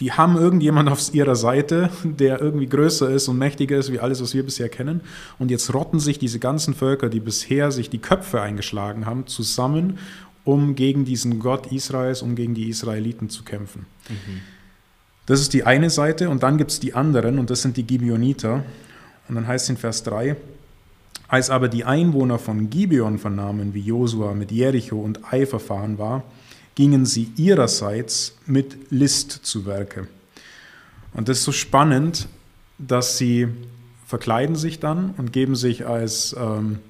die 0.00 0.12
haben 0.12 0.36
irgendjemand 0.36 0.88
auf 0.88 1.14
ihrer 1.14 1.36
Seite, 1.36 1.90
der 2.02 2.40
irgendwie 2.40 2.66
größer 2.66 3.10
ist 3.10 3.28
und 3.28 3.38
mächtiger 3.38 3.76
ist 3.76 3.92
wie 3.92 4.00
alles, 4.00 4.20
was 4.20 4.34
wir 4.34 4.42
bisher 4.42 4.68
kennen. 4.68 5.02
Und 5.38 5.52
jetzt 5.52 5.72
rotten 5.72 6.00
sich 6.00 6.18
diese 6.18 6.40
ganzen 6.40 6.74
Völker, 6.74 7.08
die 7.08 7.20
bisher 7.20 7.70
sich 7.70 7.90
die 7.90 7.98
Köpfe 7.98 8.40
eingeschlagen 8.40 9.06
haben, 9.06 9.28
zusammen, 9.28 9.98
um 10.42 10.74
gegen 10.74 11.04
diesen 11.04 11.38
Gott 11.38 11.70
Israels, 11.70 12.22
um 12.22 12.34
gegen 12.34 12.54
die 12.54 12.68
Israeliten 12.68 13.30
zu 13.30 13.44
kämpfen. 13.44 13.86
Mhm. 14.08 14.40
Das 15.26 15.40
ist 15.40 15.54
die 15.54 15.64
eine 15.64 15.90
Seite 15.90 16.28
und 16.28 16.42
dann 16.42 16.58
gibt 16.58 16.72
es 16.72 16.80
die 16.80 16.94
anderen 16.94 17.38
und 17.38 17.48
das 17.50 17.62
sind 17.62 17.76
die 17.76 17.84
Gibeoniter. 17.84 18.64
Und 19.28 19.36
dann 19.36 19.46
heißt 19.46 19.64
es 19.64 19.70
in 19.70 19.76
Vers 19.76 20.02
3, 20.04 20.36
als 21.28 21.50
aber 21.50 21.68
die 21.68 21.84
Einwohner 21.84 22.38
von 22.38 22.70
Gibeon 22.70 23.18
vernahmen, 23.18 23.74
wie 23.74 23.80
Josua 23.80 24.34
mit 24.34 24.52
Jericho 24.52 25.00
und 25.00 25.32
Ai 25.32 25.46
verfahren 25.46 25.98
war, 25.98 26.22
gingen 26.74 27.06
sie 27.06 27.30
ihrerseits 27.36 28.36
mit 28.46 28.90
List 28.90 29.30
zu 29.30 29.64
Werke. 29.64 30.08
Und 31.12 31.28
das 31.28 31.38
ist 31.38 31.44
so 31.44 31.52
spannend, 31.52 32.28
dass 32.78 33.18
sie 33.18 33.48
verkleiden 34.06 34.56
sich 34.56 34.80
dann 34.80 35.14
und 35.16 35.32
geben 35.32 35.56
sich 35.56 35.86
als 35.86 36.36
ähm, 36.38 36.80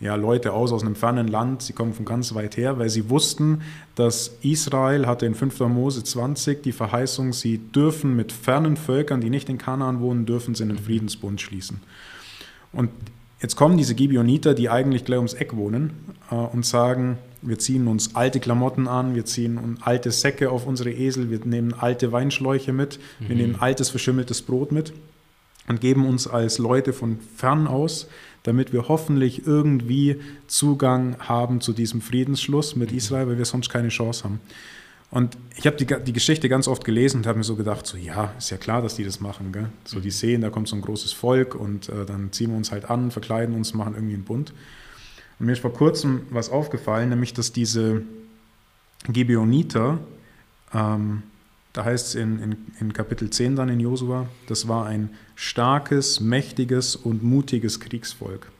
ja, 0.00 0.14
Leute 0.14 0.52
aus 0.52 0.72
aus 0.72 0.82
einem 0.82 0.94
fernen 0.94 1.26
Land, 1.26 1.62
sie 1.62 1.72
kommen 1.72 1.92
von 1.92 2.04
ganz 2.04 2.34
weit 2.34 2.56
her, 2.56 2.78
weil 2.78 2.88
sie 2.88 3.10
wussten, 3.10 3.62
dass 3.96 4.36
Israel 4.42 5.06
hatte 5.06 5.26
in 5.26 5.34
5. 5.34 5.60
Mose 5.60 6.04
20 6.04 6.62
die 6.62 6.72
Verheißung, 6.72 7.32
sie 7.32 7.58
dürfen 7.58 8.14
mit 8.14 8.30
fernen 8.30 8.76
Völkern, 8.76 9.20
die 9.20 9.30
nicht 9.30 9.48
in 9.48 9.58
Kanaan 9.58 10.00
wohnen, 10.00 10.24
dürfen 10.24 10.54
sie 10.54 10.62
einen 10.62 10.78
Friedensbund 10.78 11.40
schließen. 11.40 11.80
Und 12.72 12.90
jetzt 13.42 13.56
kommen 13.56 13.76
diese 13.76 13.96
Gibeoniter, 13.96 14.54
die 14.54 14.70
eigentlich 14.70 15.04
gleich 15.04 15.18
ums 15.18 15.34
Eck 15.34 15.56
wohnen 15.56 15.90
äh, 16.30 16.34
und 16.36 16.64
sagen, 16.64 17.18
wir 17.42 17.58
ziehen 17.58 17.88
uns 17.88 18.14
alte 18.14 18.38
Klamotten 18.38 18.86
an, 18.86 19.14
wir 19.16 19.24
ziehen 19.24 19.78
alte 19.80 20.12
Säcke 20.12 20.50
auf 20.50 20.66
unsere 20.66 20.90
Esel, 20.92 21.30
wir 21.30 21.40
nehmen 21.44 21.74
alte 21.74 22.12
Weinschläuche 22.12 22.72
mit, 22.72 23.00
mhm. 23.18 23.28
wir 23.28 23.36
nehmen 23.36 23.56
altes 23.58 23.90
verschimmeltes 23.90 24.42
Brot 24.42 24.70
mit 24.70 24.92
und 25.68 25.80
geben 25.80 26.06
uns 26.06 26.26
als 26.26 26.58
Leute 26.58 26.92
von 26.92 27.18
fern 27.36 27.66
aus 27.66 28.08
damit 28.42 28.72
wir 28.72 28.88
hoffentlich 28.88 29.46
irgendwie 29.46 30.20
Zugang 30.46 31.16
haben 31.18 31.60
zu 31.60 31.72
diesem 31.72 32.00
Friedensschluss 32.00 32.76
mit 32.76 32.92
Israel, 32.92 33.28
weil 33.28 33.38
wir 33.38 33.44
sonst 33.44 33.68
keine 33.68 33.88
Chance 33.88 34.24
haben. 34.24 34.40
Und 35.10 35.38
ich 35.56 35.66
habe 35.66 35.76
die, 35.76 35.86
die 35.86 36.12
Geschichte 36.12 36.48
ganz 36.48 36.68
oft 36.68 36.84
gelesen 36.84 37.18
und 37.18 37.26
habe 37.26 37.38
mir 37.38 37.44
so 37.44 37.56
gedacht, 37.56 37.86
so 37.86 37.96
ja, 37.96 38.32
ist 38.36 38.50
ja 38.50 38.58
klar, 38.58 38.82
dass 38.82 38.96
die 38.96 39.04
das 39.04 39.20
machen. 39.20 39.52
Gell? 39.52 39.70
So 39.84 40.00
die 40.00 40.10
sehen, 40.10 40.42
da 40.42 40.50
kommt 40.50 40.68
so 40.68 40.76
ein 40.76 40.82
großes 40.82 41.12
Volk 41.12 41.54
und 41.54 41.88
äh, 41.88 42.04
dann 42.04 42.30
ziehen 42.32 42.50
wir 42.50 42.56
uns 42.56 42.70
halt 42.70 42.90
an, 42.90 43.10
verkleiden 43.10 43.54
uns, 43.54 43.72
machen 43.72 43.94
irgendwie 43.94 44.14
einen 44.14 44.24
Bund. 44.24 44.52
Und 45.38 45.46
mir 45.46 45.52
ist 45.52 45.60
vor 45.60 45.72
kurzem 45.72 46.22
was 46.30 46.50
aufgefallen, 46.50 47.08
nämlich 47.08 47.32
dass 47.32 47.52
diese 47.52 48.02
Gibeoniter 49.08 49.98
ähm, 50.74 51.22
da 51.78 51.84
heißt 51.84 52.08
es 52.08 52.14
in, 52.16 52.42
in, 52.42 52.56
in 52.80 52.92
Kapitel 52.92 53.30
10 53.30 53.54
dann 53.54 53.68
in 53.68 53.78
Josua, 53.78 54.26
das 54.48 54.66
war 54.66 54.86
ein 54.86 55.10
starkes, 55.36 56.18
mächtiges 56.18 56.96
und 56.96 57.22
mutiges 57.22 57.78
Kriegsvolk. 57.78 58.50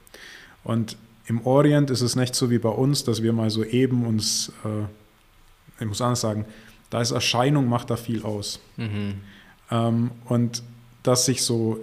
Und 0.62 0.96
im 1.26 1.44
Orient 1.44 1.90
ist 1.90 2.00
es 2.00 2.14
nicht 2.14 2.36
so 2.36 2.48
wie 2.48 2.60
bei 2.60 2.68
uns, 2.68 3.02
dass 3.02 3.20
wir 3.20 3.32
mal 3.32 3.50
so 3.50 3.64
eben 3.64 4.06
uns, 4.06 4.52
äh, 4.64 5.82
ich 5.82 5.88
muss 5.88 6.00
anders 6.00 6.20
sagen, 6.20 6.44
da 6.90 7.00
ist 7.00 7.10
Erscheinung, 7.10 7.68
macht 7.68 7.90
da 7.90 7.96
viel 7.96 8.22
aus. 8.22 8.60
Mhm. 8.76 9.14
Ähm, 9.72 10.12
und 10.26 10.62
dass 11.02 11.24
sich 11.24 11.42
so 11.42 11.80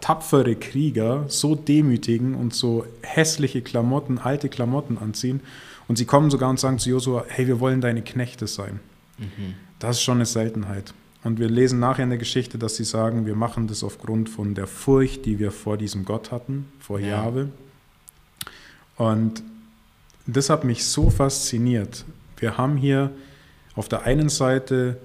tapfere 0.00 0.56
Krieger 0.56 1.26
so 1.28 1.54
demütigen 1.54 2.34
und 2.34 2.54
so 2.54 2.86
hässliche 3.02 3.62
Klamotten, 3.62 4.18
alte 4.18 4.48
Klamotten 4.48 4.98
anziehen. 4.98 5.42
Und 5.86 5.94
sie 5.94 6.06
kommen 6.06 6.28
sogar 6.28 6.50
und 6.50 6.58
sagen 6.58 6.80
zu 6.80 6.90
Josua, 6.90 7.24
hey, 7.28 7.46
wir 7.46 7.60
wollen 7.60 7.80
deine 7.80 8.02
Knechte 8.02 8.48
sein. 8.48 8.80
Mhm. 9.18 9.54
Das 9.82 9.96
ist 9.96 10.04
schon 10.04 10.18
eine 10.18 10.26
Seltenheit. 10.26 10.94
Und 11.24 11.40
wir 11.40 11.48
lesen 11.48 11.80
nachher 11.80 12.04
in 12.04 12.10
der 12.10 12.18
Geschichte, 12.18 12.56
dass 12.56 12.76
sie 12.76 12.84
sagen, 12.84 13.26
wir 13.26 13.34
machen 13.34 13.66
das 13.66 13.82
aufgrund 13.82 14.28
von 14.28 14.54
der 14.54 14.68
Furcht, 14.68 15.26
die 15.26 15.40
wir 15.40 15.50
vor 15.50 15.76
diesem 15.76 16.04
Gott 16.04 16.30
hatten, 16.30 16.70
vor 16.78 17.00
ja. 17.00 17.08
Jahwe. 17.08 17.48
Und 18.96 19.42
das 20.24 20.50
hat 20.50 20.62
mich 20.62 20.84
so 20.84 21.10
fasziniert. 21.10 22.04
Wir 22.36 22.58
haben 22.58 22.76
hier 22.76 23.10
auf 23.74 23.88
der 23.88 24.04
einen 24.04 24.28
Seite 24.28 24.98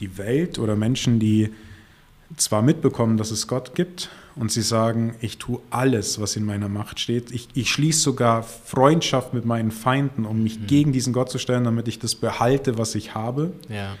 die 0.00 0.18
Welt 0.18 0.58
oder 0.58 0.74
Menschen, 0.74 1.20
die 1.20 1.50
zwar 2.36 2.62
mitbekommen, 2.62 3.16
dass 3.16 3.30
es 3.30 3.46
Gott 3.46 3.74
gibt 3.74 4.08
und 4.36 4.52
sie 4.52 4.62
sagen, 4.62 5.14
ich 5.20 5.38
tue 5.38 5.60
alles, 5.70 6.20
was 6.20 6.36
in 6.36 6.44
meiner 6.44 6.68
Macht 6.68 7.00
steht. 7.00 7.30
Ich, 7.30 7.48
ich 7.54 7.70
schließe 7.70 8.00
sogar 8.00 8.42
Freundschaft 8.42 9.34
mit 9.34 9.44
meinen 9.44 9.70
Feinden, 9.70 10.24
um 10.24 10.42
mich 10.42 10.60
mhm. 10.60 10.66
gegen 10.66 10.92
diesen 10.92 11.12
Gott 11.12 11.30
zu 11.30 11.38
stellen, 11.38 11.64
damit 11.64 11.88
ich 11.88 11.98
das 11.98 12.14
behalte, 12.14 12.78
was 12.78 12.94
ich 12.94 13.14
habe. 13.14 13.52
Ja. 13.68 13.96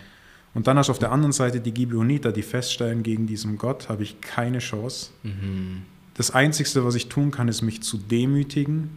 Und 0.54 0.66
dann 0.66 0.78
hast 0.78 0.88
du 0.88 0.92
auf 0.92 0.98
der 0.98 1.12
anderen 1.12 1.32
Seite 1.32 1.60
die 1.60 1.72
Gibeoniter, 1.72 2.32
die 2.32 2.42
feststellen, 2.42 3.02
gegen 3.02 3.26
diesen 3.26 3.58
Gott 3.58 3.88
habe 3.88 4.02
ich 4.02 4.20
keine 4.20 4.58
Chance. 4.58 5.10
Mhm. 5.22 5.82
Das 6.14 6.32
Einzige, 6.32 6.84
was 6.84 6.94
ich 6.94 7.08
tun 7.08 7.30
kann, 7.30 7.48
ist 7.48 7.62
mich 7.62 7.82
zu 7.82 7.96
demütigen, 7.98 8.90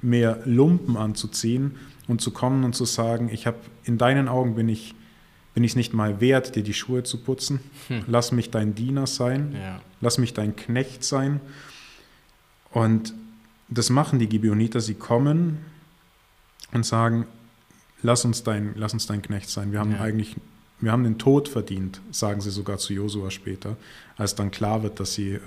mehr 0.00 0.40
Lumpen 0.44 0.96
anzuziehen 0.96 1.76
und 2.08 2.20
zu 2.20 2.30
kommen 2.30 2.64
und 2.64 2.74
zu 2.74 2.84
sagen, 2.84 3.28
ich 3.32 3.46
habe 3.46 3.58
in 3.84 3.98
deinen 3.98 4.28
Augen 4.28 4.54
bin 4.54 4.68
ich 4.68 4.94
bin 5.54 5.64
ich 5.64 5.72
es 5.72 5.76
nicht 5.76 5.92
mal 5.92 6.20
wert, 6.20 6.56
dir 6.56 6.62
die 6.62 6.74
Schuhe 6.74 7.02
zu 7.02 7.18
putzen. 7.18 7.60
Hm. 7.88 8.04
Lass 8.06 8.32
mich 8.32 8.50
dein 8.50 8.74
Diener 8.74 9.06
sein. 9.06 9.54
Ja. 9.54 9.80
Lass 10.00 10.18
mich 10.18 10.32
dein 10.34 10.56
Knecht 10.56 11.04
sein. 11.04 11.40
Und 12.70 13.14
das 13.68 13.90
machen 13.90 14.18
die 14.18 14.28
Gibeoniter. 14.28 14.80
Sie 14.80 14.94
kommen 14.94 15.58
und 16.72 16.86
sagen, 16.86 17.26
lass 18.02 18.24
uns 18.24 18.42
dein, 18.42 18.72
lass 18.76 18.94
uns 18.94 19.06
dein 19.06 19.22
Knecht 19.22 19.50
sein. 19.50 19.72
Wir 19.72 19.80
haben 19.80 19.92
ja. 19.92 20.00
eigentlich, 20.00 20.36
wir 20.80 20.90
haben 20.90 21.04
den 21.04 21.18
Tod 21.18 21.48
verdient, 21.48 22.00
sagen 22.10 22.40
sie 22.40 22.50
sogar 22.50 22.78
zu 22.78 22.94
Josua 22.94 23.30
später, 23.30 23.76
als 24.16 24.34
dann 24.34 24.50
klar 24.50 24.82
wird, 24.82 25.00
dass 25.00 25.14
sie 25.14 25.32
äh, 25.34 25.40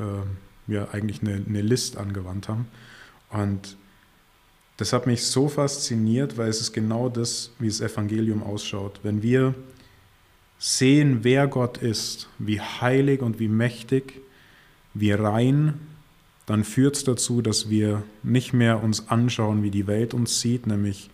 ja, 0.67 0.87
eigentlich 0.91 1.21
eine, 1.21 1.43
eine 1.47 1.61
List 1.61 1.97
angewandt 1.97 2.47
haben. 2.47 2.67
Und 3.31 3.75
das 4.77 4.93
hat 4.93 5.07
mich 5.07 5.25
so 5.25 5.47
fasziniert, 5.47 6.37
weil 6.37 6.49
es 6.49 6.61
ist 6.61 6.73
genau 6.73 7.09
das, 7.09 7.51
wie 7.59 7.67
das 7.67 7.81
Evangelium 7.81 8.43
ausschaut. 8.43 8.99
Wenn 9.03 9.23
wir 9.23 9.55
sehen, 10.57 11.19
wer 11.23 11.47
Gott 11.47 11.77
ist, 11.77 12.29
wie 12.39 12.61
heilig 12.61 13.21
und 13.21 13.39
wie 13.39 13.47
mächtig, 13.47 14.21
wie 14.93 15.11
rein, 15.11 15.79
dann 16.45 16.63
führt 16.63 16.95
es 16.95 17.03
dazu, 17.03 17.41
dass 17.41 17.69
wir 17.69 18.03
nicht 18.23 18.53
mehr 18.53 18.83
uns 18.83 19.09
anschauen, 19.09 19.63
wie 19.63 19.71
die 19.71 19.87
Welt 19.87 20.13
uns 20.13 20.41
sieht, 20.41 20.67
nämlich 20.67 21.09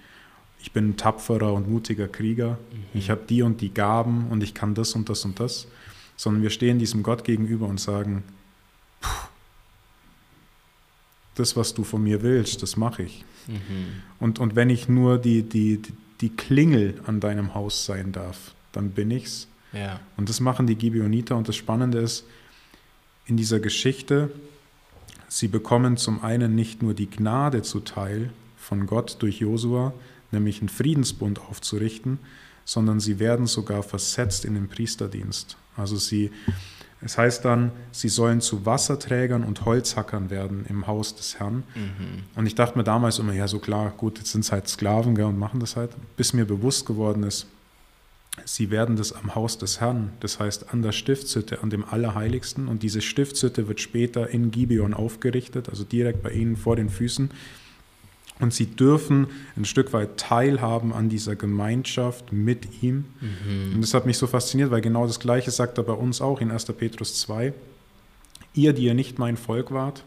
ich 0.61 0.73
bin 0.73 0.89
ein 0.89 0.97
tapferer 0.97 1.53
und 1.53 1.69
mutiger 1.69 2.07
Krieger, 2.07 2.59
mhm. 2.71 2.85
ich 2.93 3.09
habe 3.09 3.21
die 3.27 3.41
und 3.41 3.61
die 3.61 3.73
Gaben 3.73 4.27
und 4.29 4.43
ich 4.43 4.53
kann 4.53 4.75
das 4.75 4.93
und 4.93 5.09
das 5.09 5.25
und 5.25 5.39
das, 5.39 5.67
sondern 6.15 6.43
wir 6.43 6.51
stehen 6.51 6.77
diesem 6.77 7.01
Gott 7.01 7.23
gegenüber 7.23 7.67
und 7.67 7.79
sagen, 7.79 8.23
das, 11.35 11.55
was 11.55 11.73
du 11.73 11.83
von 11.83 12.03
mir 12.03 12.21
willst, 12.21 12.61
das 12.61 12.77
mache 12.77 13.03
ich. 13.03 13.25
Mhm. 13.47 14.03
Und, 14.19 14.37
und 14.39 14.55
wenn 14.55 14.69
ich 14.69 14.87
nur 14.87 15.17
die, 15.17 15.43
die, 15.43 15.81
die 16.19 16.29
Klingel 16.29 17.01
an 17.07 17.19
deinem 17.19 17.55
Haus 17.55 17.85
sein 17.85 18.11
darf, 18.11 18.53
dann 18.71 18.91
bin 18.91 19.11
ich's. 19.11 19.47
Ja. 19.73 19.99
Und 20.17 20.29
das 20.29 20.39
machen 20.39 20.67
die 20.67 20.75
Gibeoniter. 20.75 21.37
Und 21.37 21.47
das 21.47 21.55
Spannende 21.55 21.99
ist, 21.99 22.25
in 23.25 23.37
dieser 23.37 23.59
Geschichte, 23.59 24.31
sie 25.27 25.47
bekommen 25.47 25.97
zum 25.97 26.23
einen 26.23 26.55
nicht 26.55 26.81
nur 26.81 26.93
die 26.93 27.09
Gnade 27.09 27.61
zuteil 27.61 28.31
von 28.57 28.85
Gott 28.85 29.17
durch 29.19 29.39
Josua, 29.39 29.93
nämlich 30.31 30.59
einen 30.59 30.69
Friedensbund 30.69 31.39
aufzurichten, 31.39 32.19
sondern 32.65 32.99
sie 32.99 33.19
werden 33.19 33.47
sogar 33.47 33.83
versetzt 33.83 34.45
in 34.45 34.53
den 34.53 34.67
Priesterdienst. 34.67 35.57
Also 35.77 35.95
sie, 35.97 36.31
es 37.01 37.17
heißt 37.17 37.43
dann, 37.45 37.71
sie 37.91 38.09
sollen 38.09 38.41
zu 38.41 38.65
Wasserträgern 38.65 39.43
und 39.43 39.65
Holzhackern 39.65 40.29
werden 40.29 40.65
im 40.67 40.87
Haus 40.87 41.15
des 41.15 41.39
Herrn. 41.39 41.63
Mhm. 41.75 42.23
Und 42.35 42.45
ich 42.45 42.55
dachte 42.55 42.77
mir 42.77 42.83
damals 42.83 43.19
immer, 43.19 43.33
ja, 43.33 43.47
so 43.47 43.59
klar, 43.59 43.91
gut, 43.95 44.19
jetzt 44.19 44.31
sind 44.31 44.41
es 44.41 44.51
halt 44.51 44.67
Sklaven 44.67 45.15
gell, 45.15 45.25
und 45.25 45.39
machen 45.39 45.59
das 45.59 45.75
halt, 45.75 45.91
bis 46.17 46.33
mir 46.33 46.45
bewusst 46.45 46.85
geworden 46.85 47.23
ist, 47.23 47.47
Sie 48.45 48.71
werden 48.71 48.95
das 48.95 49.13
am 49.13 49.35
Haus 49.35 49.57
des 49.57 49.79
Herrn, 49.79 50.11
das 50.19 50.39
heißt 50.39 50.73
an 50.73 50.81
der 50.81 50.91
Stiftshütte, 50.91 51.61
an 51.63 51.69
dem 51.69 51.85
Allerheiligsten. 51.85 52.67
Und 52.67 52.83
diese 52.83 53.01
Stiftshütte 53.01 53.67
wird 53.67 53.79
später 53.79 54.29
in 54.29 54.51
Gibeon 54.51 54.93
aufgerichtet, 54.93 55.69
also 55.69 55.83
direkt 55.83 56.23
bei 56.23 56.31
ihnen 56.31 56.57
vor 56.57 56.75
den 56.75 56.89
Füßen. 56.89 57.29
Und 58.39 58.53
sie 58.53 58.65
dürfen 58.65 59.27
ein 59.55 59.65
Stück 59.65 59.93
weit 59.93 60.17
teilhaben 60.17 60.93
an 60.93 61.09
dieser 61.09 61.35
Gemeinschaft 61.35 62.33
mit 62.33 62.81
ihm. 62.81 63.05
Mhm. 63.19 63.75
Und 63.75 63.81
das 63.81 63.93
hat 63.93 64.07
mich 64.07 64.17
so 64.17 64.25
fasziniert, 64.25 64.71
weil 64.71 64.81
genau 64.81 65.05
das 65.05 65.19
Gleiche 65.19 65.51
sagt 65.51 65.77
er 65.77 65.83
bei 65.83 65.93
uns 65.93 66.21
auch 66.21 66.41
in 66.41 66.49
1. 66.49 66.65
Petrus 66.65 67.19
2. 67.21 67.53
Ihr, 68.53 68.73
die 68.73 68.85
ihr 68.85 68.95
nicht 68.95 69.19
mein 69.19 69.37
Volk 69.37 69.71
wart, 69.71 70.03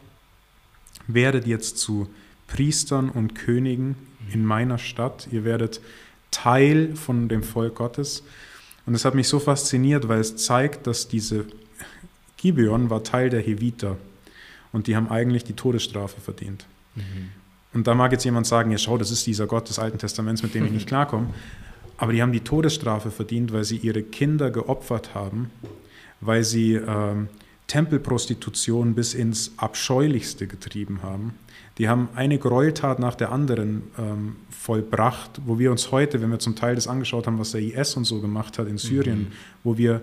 werdet 1.06 1.46
jetzt 1.46 1.78
zu 1.78 2.08
Priestern 2.48 3.08
und 3.08 3.34
Königen 3.34 3.94
in 4.32 4.44
meiner 4.44 4.78
Stadt. 4.78 5.28
Ihr 5.30 5.44
werdet 5.44 5.80
Teil 6.34 6.96
von 6.96 7.28
dem 7.28 7.42
Volk 7.42 7.76
Gottes. 7.76 8.24
Und 8.86 8.94
es 8.94 9.04
hat 9.04 9.14
mich 9.14 9.28
so 9.28 9.38
fasziniert, 9.38 10.08
weil 10.08 10.20
es 10.20 10.36
zeigt, 10.36 10.86
dass 10.86 11.08
diese 11.08 11.46
Gibeon 12.36 12.90
war 12.90 13.04
Teil 13.04 13.30
der 13.30 13.40
Heviter 13.40 13.96
und 14.72 14.88
die 14.88 14.96
haben 14.96 15.08
eigentlich 15.08 15.44
die 15.44 15.54
Todesstrafe 15.54 16.20
verdient. 16.20 16.66
Mhm. 16.96 17.30
Und 17.72 17.86
da 17.86 17.94
mag 17.94 18.12
jetzt 18.12 18.24
jemand 18.24 18.46
sagen, 18.46 18.70
ja 18.70 18.78
schau, 18.78 18.98
das 18.98 19.10
ist 19.10 19.26
dieser 19.26 19.46
Gott 19.46 19.68
des 19.68 19.78
Alten 19.78 19.98
Testaments, 19.98 20.42
mit 20.42 20.54
dem 20.54 20.66
ich 20.66 20.72
nicht 20.72 20.86
klarkomme. 20.88 21.28
Aber 21.96 22.12
die 22.12 22.20
haben 22.20 22.32
die 22.32 22.40
Todesstrafe 22.40 23.10
verdient, 23.10 23.52
weil 23.52 23.64
sie 23.64 23.76
ihre 23.76 24.02
Kinder 24.02 24.50
geopfert 24.50 25.14
haben, 25.14 25.50
weil 26.20 26.42
sie 26.42 26.74
ähm, 26.74 27.28
Tempelprostitution 27.68 28.94
bis 28.94 29.14
ins 29.14 29.52
Abscheulichste 29.56 30.46
getrieben 30.48 31.02
haben, 31.02 31.34
die 31.78 31.88
haben 31.88 32.08
eine 32.14 32.38
Gräueltat 32.38 32.98
nach 32.98 33.14
der 33.14 33.32
anderen 33.32 33.82
ähm, 33.98 34.36
vollbracht, 34.50 35.40
wo 35.44 35.58
wir 35.58 35.70
uns 35.70 35.90
heute, 35.90 36.20
wenn 36.22 36.30
wir 36.30 36.38
zum 36.38 36.54
Teil 36.54 36.74
das 36.74 36.86
angeschaut 36.86 37.26
haben, 37.26 37.38
was 37.38 37.50
der 37.52 37.62
IS 37.62 37.96
und 37.96 38.04
so 38.04 38.20
gemacht 38.20 38.58
hat 38.58 38.68
in 38.68 38.78
Syrien, 38.78 39.18
mhm. 39.18 39.32
wo, 39.64 39.76
wir, 39.76 40.00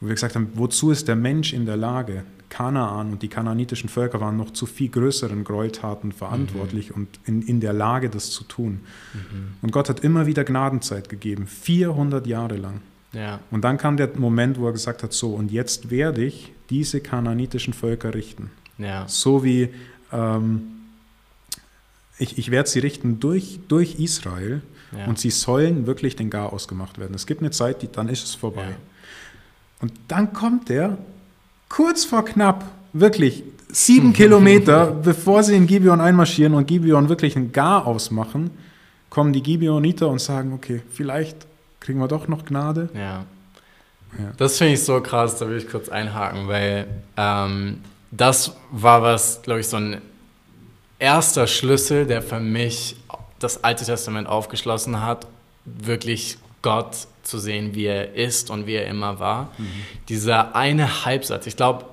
wo 0.00 0.06
wir 0.06 0.14
gesagt 0.14 0.36
haben, 0.36 0.48
wozu 0.54 0.90
ist 0.90 1.08
der 1.08 1.16
Mensch 1.16 1.52
in 1.52 1.66
der 1.66 1.76
Lage? 1.76 2.24
Kanaan 2.48 3.12
und 3.12 3.22
die 3.22 3.28
kanaanitischen 3.28 3.90
Völker 3.90 4.22
waren 4.22 4.38
noch 4.38 4.52
zu 4.52 4.64
viel 4.64 4.88
größeren 4.88 5.44
Gräueltaten 5.44 6.12
verantwortlich 6.12 6.90
mhm. 6.90 6.96
und 6.96 7.20
in, 7.26 7.42
in 7.42 7.60
der 7.60 7.74
Lage, 7.74 8.08
das 8.08 8.30
zu 8.30 8.44
tun. 8.44 8.80
Mhm. 9.12 9.48
Und 9.60 9.72
Gott 9.72 9.90
hat 9.90 10.00
immer 10.00 10.26
wieder 10.26 10.44
Gnadenzeit 10.44 11.10
gegeben, 11.10 11.46
400 11.46 12.26
Jahre 12.26 12.56
lang. 12.56 12.80
Ja. 13.12 13.40
Und 13.50 13.64
dann 13.64 13.76
kam 13.76 13.96
der 13.96 14.10
Moment, 14.16 14.58
wo 14.58 14.66
er 14.66 14.72
gesagt 14.72 15.02
hat, 15.02 15.12
so, 15.12 15.34
und 15.34 15.50
jetzt 15.50 15.90
werde 15.90 16.24
ich 16.24 16.52
diese 16.70 17.00
kanaanitischen 17.00 17.74
Völker 17.74 18.14
richten. 18.14 18.50
Ja. 18.78 19.06
So 19.08 19.44
wie 19.44 19.70
ähm, 20.12 20.77
ich, 22.18 22.38
ich 22.38 22.50
werde 22.50 22.68
sie 22.68 22.80
richten 22.80 23.20
durch, 23.20 23.60
durch 23.68 23.98
Israel 23.98 24.62
ja. 24.96 25.06
und 25.06 25.18
sie 25.18 25.30
sollen 25.30 25.86
wirklich 25.86 26.16
den 26.16 26.30
Garaus 26.30 26.68
gemacht 26.68 26.98
werden. 26.98 27.14
Es 27.14 27.26
gibt 27.26 27.40
eine 27.40 27.50
Zeit, 27.50 27.82
die, 27.82 27.88
dann 27.90 28.08
ist 28.08 28.24
es 28.24 28.34
vorbei. 28.34 28.70
Ja. 28.70 28.76
Und 29.80 29.92
dann 30.08 30.32
kommt 30.32 30.70
er 30.70 30.98
kurz 31.68 32.04
vor 32.04 32.24
knapp, 32.24 32.64
wirklich 32.92 33.44
sieben 33.70 34.12
Kilometer, 34.12 34.86
bevor 35.02 35.42
sie 35.42 35.54
in 35.54 35.66
Gibeon 35.66 36.00
einmarschieren 36.00 36.54
und 36.54 36.66
Gibeon 36.66 37.08
wirklich 37.08 37.36
ein 37.36 37.52
Garaus 37.52 38.10
machen, 38.10 38.50
kommen 39.10 39.32
die 39.32 39.42
Gibeoniter 39.42 40.08
und 40.08 40.20
sagen, 40.20 40.52
okay, 40.52 40.82
vielleicht 40.90 41.46
kriegen 41.80 41.98
wir 42.00 42.08
doch 42.08 42.28
noch 42.28 42.44
Gnade. 42.44 42.88
Ja. 42.94 43.24
ja. 44.18 44.32
Das 44.36 44.58
finde 44.58 44.74
ich 44.74 44.82
so 44.82 45.00
krass, 45.00 45.38
da 45.38 45.48
will 45.48 45.58
ich 45.58 45.68
kurz 45.68 45.88
einhaken, 45.88 46.48
weil 46.48 46.86
ähm, 47.16 47.78
das 48.10 48.56
war 48.72 49.02
was, 49.02 49.42
glaube 49.42 49.60
ich, 49.60 49.68
so 49.68 49.76
ein 49.76 50.00
erster 50.98 51.46
Schlüssel, 51.46 52.06
der 52.06 52.22
für 52.22 52.40
mich 52.40 52.96
das 53.38 53.62
Alte 53.62 53.84
Testament 53.84 54.28
aufgeschlossen 54.28 55.04
hat, 55.04 55.26
wirklich 55.64 56.38
Gott 56.62 57.06
zu 57.22 57.38
sehen, 57.38 57.74
wie 57.74 57.86
er 57.86 58.14
ist 58.14 58.50
und 58.50 58.66
wie 58.66 58.74
er 58.74 58.86
immer 58.86 59.20
war. 59.20 59.50
Mhm. 59.58 59.68
Dieser 60.08 60.56
eine 60.56 61.04
Halbsatz, 61.04 61.46
ich 61.46 61.56
glaube, 61.56 61.84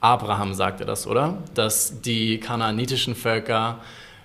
Abraham 0.00 0.54
sagte 0.54 0.84
das, 0.84 1.06
oder? 1.06 1.38
Dass 1.54 2.00
die 2.00 2.38
kanaanitischen 2.38 3.14
Völker 3.14 3.78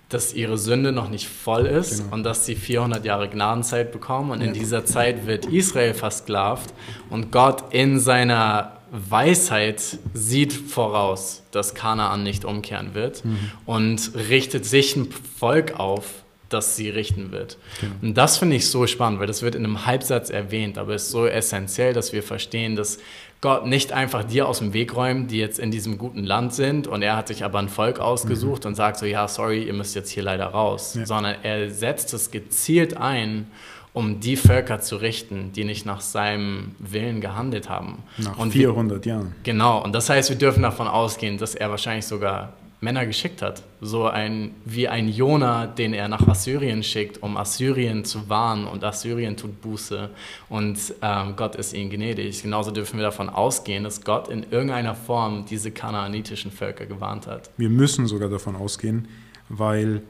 dass 0.10 0.34
ihre 0.34 0.58
Sünde 0.58 0.92
noch 0.92 1.10
nicht 1.10 1.28
voll 1.28 1.68
ist 1.68 2.00
genau. 2.00 2.16
und 2.16 2.24
dass 2.24 2.46
sie 2.46 2.56
400 2.56 3.06
Jahre 3.06 3.30
Gnadenzeit 3.30 3.92
bekommen. 3.92 4.32
Und 4.32 4.42
in 4.42 4.54
dieser 4.54 4.84
Zeit 4.84 5.28
wird 5.28 5.46
Israel 5.46 5.94
versklavt 5.94 6.74
und 7.12 7.32
Gott 7.32 7.64
in 7.72 8.00
seiner 8.00 8.79
Weisheit 8.92 9.82
sieht 10.14 10.54
voraus, 10.54 11.44
dass 11.52 11.76
Kanaan 11.76 12.24
nicht 12.24 12.46
umkehren 12.46 12.94
wird 12.94 13.24
mhm. 13.26 13.38
und 13.66 14.12
richtet 14.16 14.66
sich 14.66 14.96
ein 14.96 15.10
Volk 15.12 15.80
auf, 15.80 16.06
das 16.50 16.76
sie 16.76 16.90
richten 16.90 17.32
wird. 17.32 17.58
Genau. 17.80 17.94
Und 18.02 18.14
das 18.16 18.38
finde 18.38 18.56
ich 18.56 18.68
so 18.70 18.88
spannend, 18.88 19.20
weil 19.20 19.28
das 19.28 19.42
wird 19.42 19.56
in 19.56 19.64
einem 19.64 19.86
Halbsatz 19.86 20.30
erwähnt, 20.30 20.78
aber 20.78 20.96
es 20.96 21.04
ist 21.04 21.12
so 21.12 21.28
essentiell, 21.28 21.94
dass 21.94 22.12
wir 22.12 22.24
verstehen, 22.24 22.76
dass 22.76 23.00
Gott 23.42 23.66
nicht 23.66 23.94
einfach 23.94 24.26
dir 24.26 24.48
aus 24.48 24.60
dem 24.60 24.74
Weg 24.74 24.96
räumt, 24.96 25.32
die 25.32 25.38
jetzt 25.38 25.60
in 25.60 25.72
diesem 25.72 25.98
guten 25.98 26.26
Land 26.26 26.54
sind 26.54 26.88
und 26.88 27.02
er 27.02 27.16
hat 27.16 27.30
sich 27.30 27.46
aber 27.46 27.60
ein 27.60 27.70
Volk 27.70 28.00
ausgesucht 28.00 28.64
mhm. 28.64 28.70
und 28.70 28.76
sagt 28.76 28.98
so, 28.98 29.06
ja, 29.06 29.28
sorry, 29.28 29.64
ihr 29.64 29.74
müsst 29.74 29.96
jetzt 29.96 30.10
hier 30.10 30.24
leider 30.24 30.48
raus, 30.48 30.96
ja. 30.96 31.06
sondern 31.06 31.36
er 31.44 31.70
setzt 31.70 32.14
es 32.14 32.32
gezielt 32.32 32.98
ein, 32.98 33.48
um 33.94 34.20
die 34.20 34.36
Völker 34.36 34.80
zu 34.80 34.98
richten, 34.98 35.52
die 35.54 35.64
nicht 35.64 35.86
nach 35.86 36.02
seinem 36.02 36.76
Willen 36.80 37.22
gehandelt 37.22 37.70
haben. 37.70 38.04
Nach 38.18 38.38
und 38.38 38.52
400 38.52 39.04
wir, 39.06 39.12
Jahren. 39.12 39.36
Genau, 39.44 39.84
und 39.84 39.94
das 39.94 40.10
heißt, 40.10 40.30
wir 40.30 40.38
dürfen 40.38 40.64
davon 40.64 40.88
ausgehen, 40.88 41.38
dass 41.38 41.56
er 41.56 41.70
wahrscheinlich 41.70 42.06
sogar 42.06 42.54
Männer 42.82 43.06
geschickt 43.06 43.42
hat. 43.42 43.64
So 43.82 44.08
ein, 44.08 44.52
wie 44.64 44.88
ein 44.88 45.10
Jona, 45.10 45.68
den 45.68 45.94
er 45.94 46.08
nach 46.08 46.26
Assyrien 46.28 46.82
schickt, 46.82 47.22
um 47.22 47.36
Assyrien 47.36 48.06
zu 48.06 48.30
warnen 48.30 48.68
und 48.68 48.84
Assyrien 48.86 49.36
tut 49.36 49.62
Buße 49.62 50.10
und 50.48 50.78
ähm, 51.02 51.34
Gott 51.36 51.56
ist 51.56 51.74
ihnen 51.74 51.90
gnädig. 51.90 52.42
Genauso 52.42 52.72
dürfen 52.72 52.98
wir 52.98 53.04
davon 53.04 53.28
ausgehen, 53.28 53.84
dass 53.84 54.02
Gott 54.02 54.30
in 54.30 54.46
irgendeiner 54.50 54.96
Form 54.96 55.46
diese 55.46 55.72
kanaanitischen 55.72 56.52
Völker 56.52 56.86
gewarnt 56.86 57.28
hat. 57.28 57.50
Wir 57.58 57.70
müssen 57.70 58.08
sogar 58.08 58.30
davon 58.30 58.56
ausgehen, 58.56 59.10
weil 59.50 60.02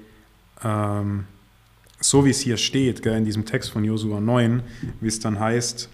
ähm, 0.64 1.26
so 2.00 2.26
wie 2.26 2.30
es 2.30 2.40
hier 2.40 2.58
steht, 2.58 3.02
gell, 3.02 3.18
in 3.18 3.26
diesem 3.26 3.46
Text 3.46 3.72
von 3.72 3.84
Josua 3.84 4.22
9, 4.22 4.64
wie 5.02 5.08
es 5.08 5.20
dann 5.20 5.40
heißt, 5.40 5.90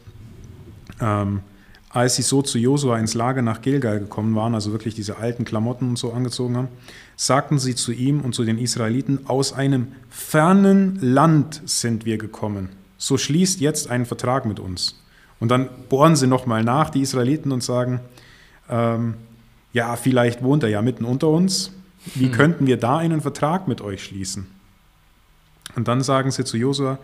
ähm, 1.02 1.42
als 1.90 2.18
sie 2.18 2.22
so 2.24 2.42
zu 2.42 2.60
Josua 2.60 3.00
ins 3.00 3.14
Lager 3.14 3.42
nach 3.42 3.62
Gilgal 3.62 4.00
gekommen 4.00 4.36
waren, 4.36 4.54
also 4.54 4.72
wirklich 4.72 4.96
diese 4.96 5.18
alten 5.18 5.46
Klamotten 5.46 5.90
und 5.90 5.98
so 5.98 6.12
angezogen 6.12 6.58
haben, 6.58 6.68
sagten 7.16 7.58
sie 7.58 7.74
zu 7.74 7.94
ihm 7.94 8.22
und 8.22 8.36
zu 8.36 8.44
den 8.44 8.58
Israeliten, 8.58 9.28
aus 9.28 9.54
einem 9.54 9.88
fernen 10.10 11.00
Land 11.02 11.62
sind 11.66 12.06
wir 12.06 12.18
gekommen. 12.18 12.70
So 12.98 13.18
schließt 13.18 13.62
jetzt 13.62 13.90
einen 13.90 14.06
Vertrag 14.06 14.46
mit 14.46 14.60
uns. 14.60 15.02
Und 15.40 15.50
dann 15.50 15.70
bohren 15.90 16.16
sie 16.16 16.28
nochmal 16.28 16.64
nach, 16.64 16.90
die 16.90 17.02
Israeliten, 17.02 17.52
und 17.52 17.64
sagen, 17.64 18.02
ähm, 18.70 19.16
ja, 19.74 19.96
vielleicht 19.96 20.44
wohnt 20.44 20.64
er 20.64 20.70
ja 20.70 20.82
mitten 20.82 21.06
unter 21.06 21.30
uns. 21.30 21.72
Wie 22.14 22.26
hm. 22.26 22.32
könnten 22.32 22.68
wir 22.68 22.78
da 22.78 22.98
einen 22.98 23.22
Vertrag 23.22 23.68
mit 23.68 23.82
euch 23.82 24.04
schließen? 24.04 24.48
Und 25.76 25.88
dann 25.88 26.02
sagen 26.02 26.32
sie 26.32 26.46
zu 26.46 26.58
Josua, 26.58 27.00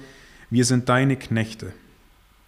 wir 0.49 0.65
sind 0.65 0.89
deine 0.89 1.15
Knechte. 1.15 1.73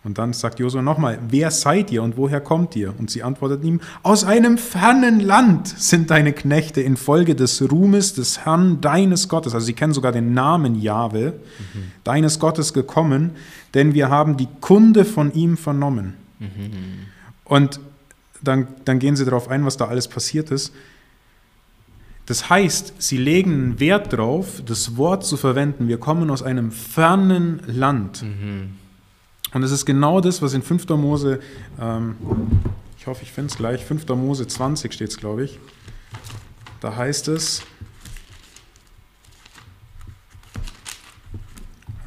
Und 0.03 0.17
dann 0.17 0.33
sagt 0.33 0.59
Josua 0.59 0.81
nochmal, 0.81 1.17
wer 1.29 1.49
seid 1.49 1.89
ihr 1.91 2.03
und 2.03 2.17
woher 2.17 2.41
kommt 2.41 2.75
ihr? 2.75 2.93
Und 2.97 3.09
sie 3.09 3.23
antwortet 3.23 3.63
ihm, 3.63 3.79
aus 4.01 4.25
einem 4.25 4.57
fernen 4.57 5.21
Land 5.21 5.67
sind 5.67 6.11
deine 6.11 6.33
Knechte 6.33 6.81
infolge 6.81 7.35
des 7.35 7.61
Ruhmes 7.71 8.13
des 8.13 8.45
Herrn 8.45 8.81
deines 8.81 9.29
Gottes. 9.29 9.53
Also 9.53 9.65
sie 9.65 9.73
kennen 9.73 9.93
sogar 9.93 10.11
den 10.11 10.33
Namen 10.33 10.81
Jahwe, 10.81 11.33
mhm. 11.73 11.91
deines 12.03 12.39
Gottes 12.39 12.73
gekommen, 12.73 13.31
denn 13.73 13.93
wir 13.93 14.09
haben 14.09 14.35
die 14.35 14.49
Kunde 14.59 15.05
von 15.05 15.33
ihm 15.33 15.55
vernommen. 15.55 16.15
Mhm. 16.39 16.49
Und 17.45 17.79
dann, 18.41 18.67
dann 18.83 18.99
gehen 18.99 19.15
sie 19.15 19.23
darauf 19.23 19.47
ein, 19.47 19.65
was 19.65 19.77
da 19.77 19.87
alles 19.87 20.09
passiert 20.09 20.51
ist. 20.51 20.73
Das 22.25 22.49
heißt, 22.49 23.01
sie 23.01 23.17
legen 23.17 23.79
Wert 23.79 24.13
darauf, 24.13 24.61
das 24.65 24.95
Wort 24.95 25.25
zu 25.25 25.35
verwenden, 25.35 25.87
wir 25.87 25.97
kommen 25.97 26.29
aus 26.29 26.41
einem 26.41 26.71
fernen 26.71 27.61
Land. 27.67 28.23
Mhm. 28.23 28.75
Und 29.53 29.63
es 29.63 29.71
ist 29.71 29.85
genau 29.85 30.21
das, 30.21 30.41
was 30.41 30.53
in 30.53 30.61
5. 30.61 30.89
Mose, 30.89 31.39
ähm, 31.79 32.15
ich 32.97 33.07
hoffe, 33.07 33.23
ich 33.23 33.31
finde 33.31 33.51
es 33.51 33.57
gleich, 33.57 33.83
5. 33.83 34.07
Mose 34.09 34.47
20 34.47 34.93
steht 34.93 35.09
es, 35.09 35.17
glaube 35.17 35.43
ich. 35.43 35.59
Da 36.79 36.95
heißt 36.95 37.27
es, 37.27 37.62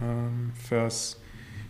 ähm, 0.02 0.52
Vers 0.66 1.18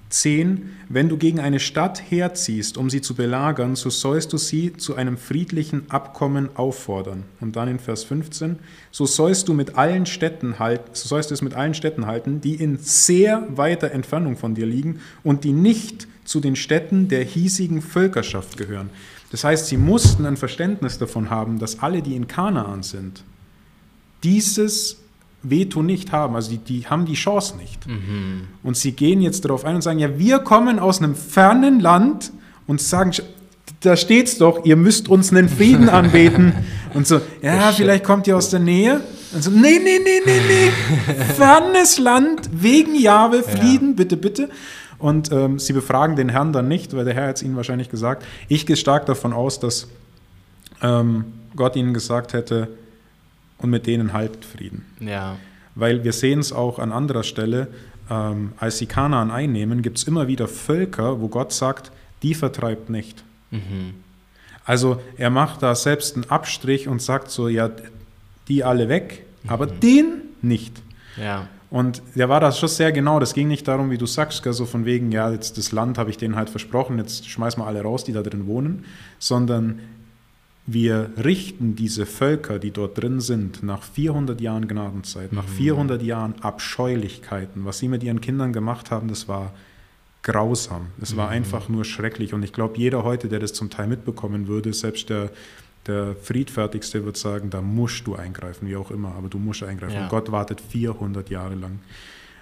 10, 0.08 0.70
wenn 0.88 1.08
du 1.08 1.16
gegen 1.16 1.40
eine 1.40 1.58
Stadt 1.58 2.02
herziehst, 2.10 2.78
um 2.78 2.90
sie 2.90 3.00
zu 3.00 3.14
belagern, 3.14 3.74
so 3.74 3.90
sollst 3.90 4.32
du 4.32 4.38
sie 4.38 4.72
zu 4.72 4.94
einem 4.94 5.16
friedlichen 5.16 5.90
Abkommen 5.90 6.48
auffordern. 6.54 7.24
Und 7.40 7.56
dann 7.56 7.68
in 7.68 7.78
Vers 7.78 8.04
15, 8.04 8.58
so 8.90 9.06
sollst 9.06 9.48
du 9.48 9.54
mit 9.54 9.76
allen 9.76 10.06
Städten 10.06 10.58
halten, 10.58 10.90
so 10.92 11.08
sollst 11.08 11.30
du 11.30 11.34
es 11.34 11.42
mit 11.42 11.54
allen 11.54 11.74
Städten 11.74 12.06
halten, 12.06 12.40
die 12.40 12.54
in 12.54 12.78
sehr 12.78 13.46
weiter 13.50 13.90
Entfernung 13.90 14.36
von 14.36 14.54
dir 14.54 14.66
liegen 14.66 15.00
und 15.22 15.44
die 15.44 15.52
nicht 15.52 16.06
zu 16.24 16.40
den 16.40 16.56
Städten 16.56 17.08
der 17.08 17.24
hiesigen 17.24 17.82
Völkerschaft 17.82 18.56
gehören. 18.56 18.90
Das 19.30 19.44
heißt, 19.44 19.66
sie 19.66 19.76
mussten 19.76 20.24
ein 20.24 20.36
Verständnis 20.36 20.98
davon 20.98 21.30
haben, 21.30 21.58
dass 21.58 21.80
alle, 21.80 22.02
die 22.02 22.14
in 22.14 22.28
Kanaan 22.28 22.82
sind, 22.82 23.24
dieses 24.22 24.98
Veto 25.50 25.82
nicht 25.82 26.12
haben. 26.12 26.34
Also 26.34 26.50
die, 26.50 26.58
die 26.58 26.86
haben 26.86 27.06
die 27.06 27.14
Chance 27.14 27.56
nicht. 27.56 27.86
Mhm. 27.86 28.48
Und 28.62 28.76
sie 28.76 28.92
gehen 28.92 29.20
jetzt 29.20 29.44
darauf 29.44 29.64
ein 29.64 29.76
und 29.76 29.82
sagen, 29.82 29.98
ja, 29.98 30.18
wir 30.18 30.40
kommen 30.40 30.78
aus 30.78 31.00
einem 31.00 31.14
fernen 31.14 31.80
Land 31.80 32.32
und 32.66 32.80
sagen, 32.80 33.12
da 33.80 33.96
steht's 33.96 34.38
doch, 34.38 34.64
ihr 34.64 34.76
müsst 34.76 35.08
uns 35.08 35.30
einen 35.30 35.48
Frieden 35.48 35.88
anbeten. 35.90 36.52
Und 36.94 37.06
so, 37.06 37.20
ja, 37.42 37.72
vielleicht 37.72 38.04
kommt 38.04 38.26
ihr 38.26 38.36
aus 38.36 38.50
der 38.50 38.60
Nähe. 38.60 39.00
Und 39.32 39.42
so, 39.42 39.50
nee, 39.50 39.78
nee, 39.82 39.98
nee, 40.02 40.20
nee, 40.24 40.40
nee. 40.48 41.24
Fernes 41.36 41.98
Land, 41.98 42.48
wegen 42.52 42.94
Jahwe, 42.94 43.42
Frieden, 43.42 43.90
ja. 43.90 43.94
bitte, 43.96 44.16
bitte. 44.16 44.48
Und 44.98 45.30
ähm, 45.30 45.58
sie 45.58 45.72
befragen 45.72 46.16
den 46.16 46.30
Herrn 46.30 46.52
dann 46.52 46.68
nicht, 46.68 46.96
weil 46.96 47.04
der 47.04 47.14
Herr 47.14 47.28
hat 47.28 47.36
es 47.36 47.42
ihnen 47.42 47.56
wahrscheinlich 47.56 47.90
gesagt. 47.90 48.24
Ich 48.48 48.64
gehe 48.64 48.76
stark 48.76 49.04
davon 49.06 49.32
aus, 49.32 49.60
dass 49.60 49.88
ähm, 50.82 51.24
Gott 51.54 51.76
ihnen 51.76 51.92
gesagt 51.92 52.32
hätte, 52.32 52.68
und 53.58 53.70
mit 53.70 53.86
denen 53.86 54.12
haltet 54.12 54.44
Frieden. 54.44 54.84
Ja. 55.00 55.36
Weil 55.74 56.04
wir 56.04 56.12
sehen 56.12 56.40
es 56.40 56.52
auch 56.52 56.78
an 56.78 56.92
anderer 56.92 57.22
Stelle, 57.22 57.68
ähm, 58.10 58.52
als 58.58 58.78
sie 58.78 58.86
Kanaan 58.86 59.30
einnehmen, 59.30 59.82
gibt 59.82 59.98
es 59.98 60.04
immer 60.04 60.28
wieder 60.28 60.48
Völker, 60.48 61.20
wo 61.20 61.28
Gott 61.28 61.52
sagt, 61.52 61.92
die 62.22 62.34
vertreibt 62.34 62.90
nicht. 62.90 63.24
Mhm. 63.50 63.94
Also 64.64 65.00
er 65.16 65.30
macht 65.30 65.62
da 65.62 65.74
selbst 65.74 66.16
einen 66.16 66.28
Abstrich 66.30 66.88
und 66.88 67.00
sagt 67.00 67.30
so, 67.30 67.48
ja, 67.48 67.70
die 68.48 68.64
alle 68.64 68.88
weg, 68.88 69.24
mhm. 69.42 69.50
aber 69.50 69.66
den 69.66 70.22
nicht. 70.42 70.82
Ja. 71.16 71.48
Und 71.70 72.02
der 72.14 72.28
war 72.28 72.40
das 72.40 72.58
schon 72.58 72.68
sehr 72.68 72.92
genau. 72.92 73.18
Das 73.18 73.34
ging 73.34 73.48
nicht 73.48 73.66
darum, 73.66 73.90
wie 73.90 73.98
du 73.98 74.06
sagst, 74.06 74.42
so 74.44 74.66
von 74.66 74.84
wegen, 74.84 75.10
ja, 75.10 75.30
jetzt 75.30 75.58
das 75.58 75.72
Land 75.72 75.98
habe 75.98 76.10
ich 76.10 76.16
denen 76.16 76.36
halt 76.36 76.48
versprochen, 76.48 76.98
jetzt 76.98 77.28
schmeißen 77.28 77.60
wir 77.60 77.66
alle 77.66 77.82
raus, 77.82 78.04
die 78.04 78.12
da 78.12 78.22
drin 78.22 78.46
wohnen, 78.46 78.84
sondern 79.18 79.80
wir 80.66 81.10
richten 81.16 81.76
diese 81.76 82.06
Völker, 82.06 82.58
die 82.58 82.72
dort 82.72 83.00
drin 83.00 83.20
sind, 83.20 83.62
nach 83.62 83.82
400 83.84 84.40
Jahren 84.40 84.66
Gnadenzeit, 84.66 85.32
nach 85.32 85.46
400 85.46 86.02
mhm. 86.02 86.08
Jahren 86.08 86.34
Abscheulichkeiten. 86.42 87.64
Was 87.64 87.78
sie 87.78 87.88
mit 87.88 88.02
ihren 88.02 88.20
Kindern 88.20 88.52
gemacht 88.52 88.90
haben, 88.90 89.06
das 89.06 89.28
war 89.28 89.52
grausam. 90.24 90.88
Es 91.00 91.16
war 91.16 91.26
mhm. 91.26 91.34
einfach 91.34 91.68
nur 91.68 91.84
schrecklich. 91.84 92.34
Und 92.34 92.42
ich 92.42 92.52
glaube, 92.52 92.78
jeder 92.78 93.04
heute, 93.04 93.28
der 93.28 93.38
das 93.38 93.52
zum 93.52 93.70
Teil 93.70 93.86
mitbekommen 93.86 94.48
würde, 94.48 94.72
selbst 94.72 95.08
der, 95.08 95.30
der 95.86 96.16
Friedfertigste 96.20 97.04
wird 97.04 97.16
sagen, 97.16 97.48
da 97.48 97.60
musst 97.60 98.04
du 98.08 98.16
eingreifen, 98.16 98.66
wie 98.66 98.74
auch 98.74 98.90
immer, 98.90 99.14
aber 99.14 99.28
du 99.28 99.38
musst 99.38 99.62
eingreifen. 99.62 99.94
Ja. 99.94 100.02
Und 100.02 100.08
Gott 100.08 100.32
wartet 100.32 100.60
400 100.60 101.30
Jahre 101.30 101.54
lang. 101.54 101.78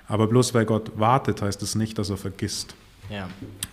Aber 0.09 0.27
bloß 0.29 0.55
weil 0.55 0.65
Gott 0.65 0.93
wartet, 0.99 1.43
heißt 1.43 1.61
das 1.61 1.75
nicht, 1.75 1.99
dass 1.99 2.09
er 2.09 2.17
vergisst. 2.17 2.75
Ja. 3.11 3.29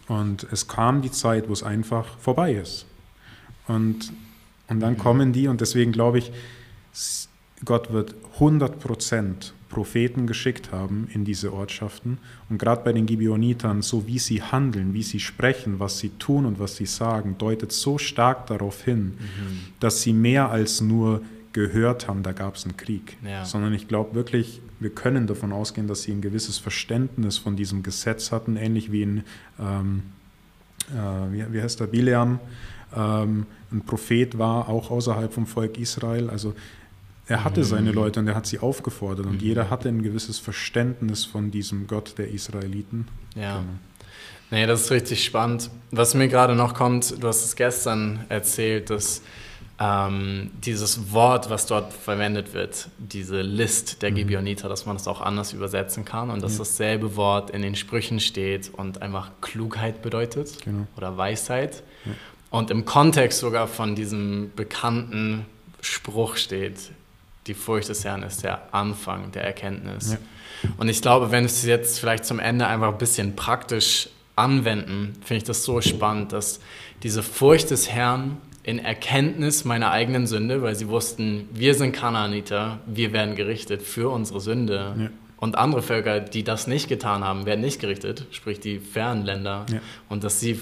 Und 0.09 0.45
es 0.51 0.67
kam 0.67 1.01
die 1.01 1.11
Zeit, 1.11 1.47
wo 1.47 1.53
es 1.53 1.63
einfach 1.63 2.17
vorbei 2.17 2.53
ist. 2.53 2.85
Und 3.67 4.11
und 4.71 4.79
dann 4.79 4.97
kommen 4.97 5.33
die 5.33 5.47
und 5.47 5.61
deswegen 5.61 5.91
glaube 5.91 6.19
ich, 6.19 6.31
Gott 7.65 7.91
wird 7.91 8.15
100% 8.39 9.51
Propheten 9.69 10.27
geschickt 10.27 10.71
haben 10.71 11.07
in 11.13 11.25
diese 11.25 11.53
Ortschaften. 11.53 12.17
Und 12.49 12.57
gerade 12.57 12.83
bei 12.83 12.91
den 12.93 13.05
Gibeonitern, 13.05 13.81
so 13.81 14.07
wie 14.07 14.19
sie 14.19 14.41
handeln, 14.41 14.93
wie 14.93 15.03
sie 15.03 15.19
sprechen, 15.19 15.79
was 15.79 15.99
sie 15.99 16.09
tun 16.19 16.45
und 16.45 16.59
was 16.59 16.75
sie 16.75 16.85
sagen, 16.85 17.35
deutet 17.37 17.71
so 17.71 17.97
stark 17.97 18.47
darauf 18.47 18.83
hin, 18.83 19.13
mhm. 19.17 19.59
dass 19.79 20.01
sie 20.01 20.13
mehr 20.13 20.49
als 20.49 20.81
nur 20.81 21.21
gehört 21.53 22.07
haben, 22.07 22.23
da 22.23 22.31
gab 22.31 22.55
es 22.55 22.65
einen 22.65 22.77
Krieg. 22.77 23.17
Ja. 23.25 23.43
Sondern 23.45 23.73
ich 23.73 23.87
glaube 23.87 24.15
wirklich, 24.15 24.61
wir 24.79 24.89
können 24.89 25.27
davon 25.27 25.51
ausgehen, 25.51 25.87
dass 25.87 26.03
sie 26.03 26.11
ein 26.11 26.21
gewisses 26.21 26.57
Verständnis 26.57 27.37
von 27.37 27.55
diesem 27.55 27.83
Gesetz 27.83 28.31
hatten, 28.31 28.55
ähnlich 28.55 28.91
wie 28.91 29.03
in, 29.03 29.23
ähm, 29.59 30.03
äh, 30.91 31.33
wie, 31.33 31.53
wie 31.53 31.61
heißt 31.61 31.79
der, 31.79 31.87
Bileam, 31.87 32.39
ähm, 32.95 33.45
ein 33.71 33.81
Prophet 33.85 34.37
war, 34.37 34.69
auch 34.69 34.91
außerhalb 34.91 35.33
vom 35.33 35.47
Volk 35.47 35.77
Israel. 35.77 36.29
Also 36.29 36.53
er 37.27 37.43
hatte 37.43 37.63
seine 37.63 37.91
mhm. 37.91 37.95
Leute 37.95 38.19
und 38.19 38.27
er 38.27 38.35
hat 38.35 38.45
sie 38.45 38.59
aufgefordert 38.59 39.25
und 39.25 39.41
mhm. 39.41 39.47
jeder 39.47 39.69
hatte 39.69 39.89
ein 39.89 40.03
gewisses 40.03 40.39
Verständnis 40.39 41.25
von 41.25 41.51
diesem 41.51 41.87
Gott 41.87 42.17
der 42.17 42.29
Israeliten. 42.29 43.07
Ja. 43.35 43.59
Genau. 43.59 43.69
Nee, 44.51 44.65
das 44.67 44.81
ist 44.81 44.91
richtig 44.91 45.23
spannend. 45.23 45.69
Was 45.91 46.13
mir 46.13 46.27
gerade 46.27 46.55
noch 46.55 46.73
kommt, 46.73 47.23
du 47.23 47.27
hast 47.27 47.45
es 47.45 47.55
gestern 47.55 48.25
erzählt, 48.27 48.89
dass 48.89 49.21
ähm, 49.79 50.51
dieses 50.63 51.13
Wort, 51.13 51.49
was 51.49 51.65
dort 51.65 51.93
verwendet 51.93 52.53
wird, 52.53 52.89
diese 52.97 53.41
List 53.41 54.01
der 54.01 54.11
mhm. 54.11 54.15
Gibeoniter, 54.15 54.67
dass 54.67 54.85
man 54.85 54.97
das 54.97 55.07
auch 55.07 55.21
anders 55.21 55.53
übersetzen 55.53 56.03
kann 56.03 56.29
und 56.29 56.43
dass 56.43 56.53
ja. 56.53 56.59
dasselbe 56.59 57.15
Wort 57.15 57.49
in 57.49 57.61
den 57.61 57.75
Sprüchen 57.75 58.19
steht 58.19 58.71
und 58.73 59.01
einfach 59.01 59.31
Klugheit 59.39 60.01
bedeutet 60.01 60.61
genau. 60.63 60.85
oder 60.97 61.17
Weisheit. 61.17 61.81
Ja. 62.05 62.11
Und 62.51 62.69
im 62.69 62.85
Kontext 62.85 63.39
sogar 63.39 63.67
von 63.67 63.95
diesem 63.95 64.51
bekannten 64.55 65.45
Spruch 65.81 66.35
steht, 66.35 66.91
die 67.47 67.55
Furcht 67.55 67.89
des 67.89 68.05
Herrn 68.05 68.21
ist 68.21 68.43
der 68.43 68.73
Anfang 68.73 69.31
der 69.31 69.43
Erkenntnis. 69.43 70.11
Ja. 70.11 70.69
Und 70.77 70.89
ich 70.89 71.01
glaube, 71.01 71.31
wenn 71.31 71.43
wir 71.43 71.47
es 71.47 71.65
jetzt 71.65 71.99
vielleicht 71.99 72.25
zum 72.25 72.39
Ende 72.39 72.67
einfach 72.67 72.89
ein 72.89 72.97
bisschen 72.99 73.35
praktisch 73.35 74.09
anwenden, 74.35 75.13
finde 75.23 75.37
ich 75.37 75.43
das 75.45 75.63
so 75.63 75.81
spannend, 75.81 76.33
dass 76.33 76.59
diese 77.03 77.23
Furcht 77.23 77.71
des 77.71 77.89
Herrn 77.89 78.37
in 78.63 78.77
Erkenntnis 78.77 79.65
meiner 79.65 79.89
eigenen 79.89 80.27
Sünde, 80.27 80.61
weil 80.61 80.75
sie 80.75 80.87
wussten, 80.87 81.49
wir 81.53 81.73
sind 81.73 81.93
Kanaaniter, 81.93 82.79
wir 82.85 83.11
werden 83.11 83.35
gerichtet 83.35 83.81
für 83.81 84.09
unsere 84.09 84.39
Sünde. 84.39 84.95
Ja. 84.99 85.09
Und 85.37 85.57
andere 85.57 85.81
Völker, 85.81 86.19
die 86.19 86.43
das 86.43 86.67
nicht 86.67 86.87
getan 86.87 87.23
haben, 87.23 87.47
werden 87.47 87.61
nicht 87.61 87.81
gerichtet, 87.81 88.27
sprich 88.29 88.59
die 88.59 88.77
fernen 88.77 89.25
Länder. 89.25 89.65
Ja. 89.71 89.79
Und 90.09 90.23
dass 90.23 90.39
sie 90.39 90.59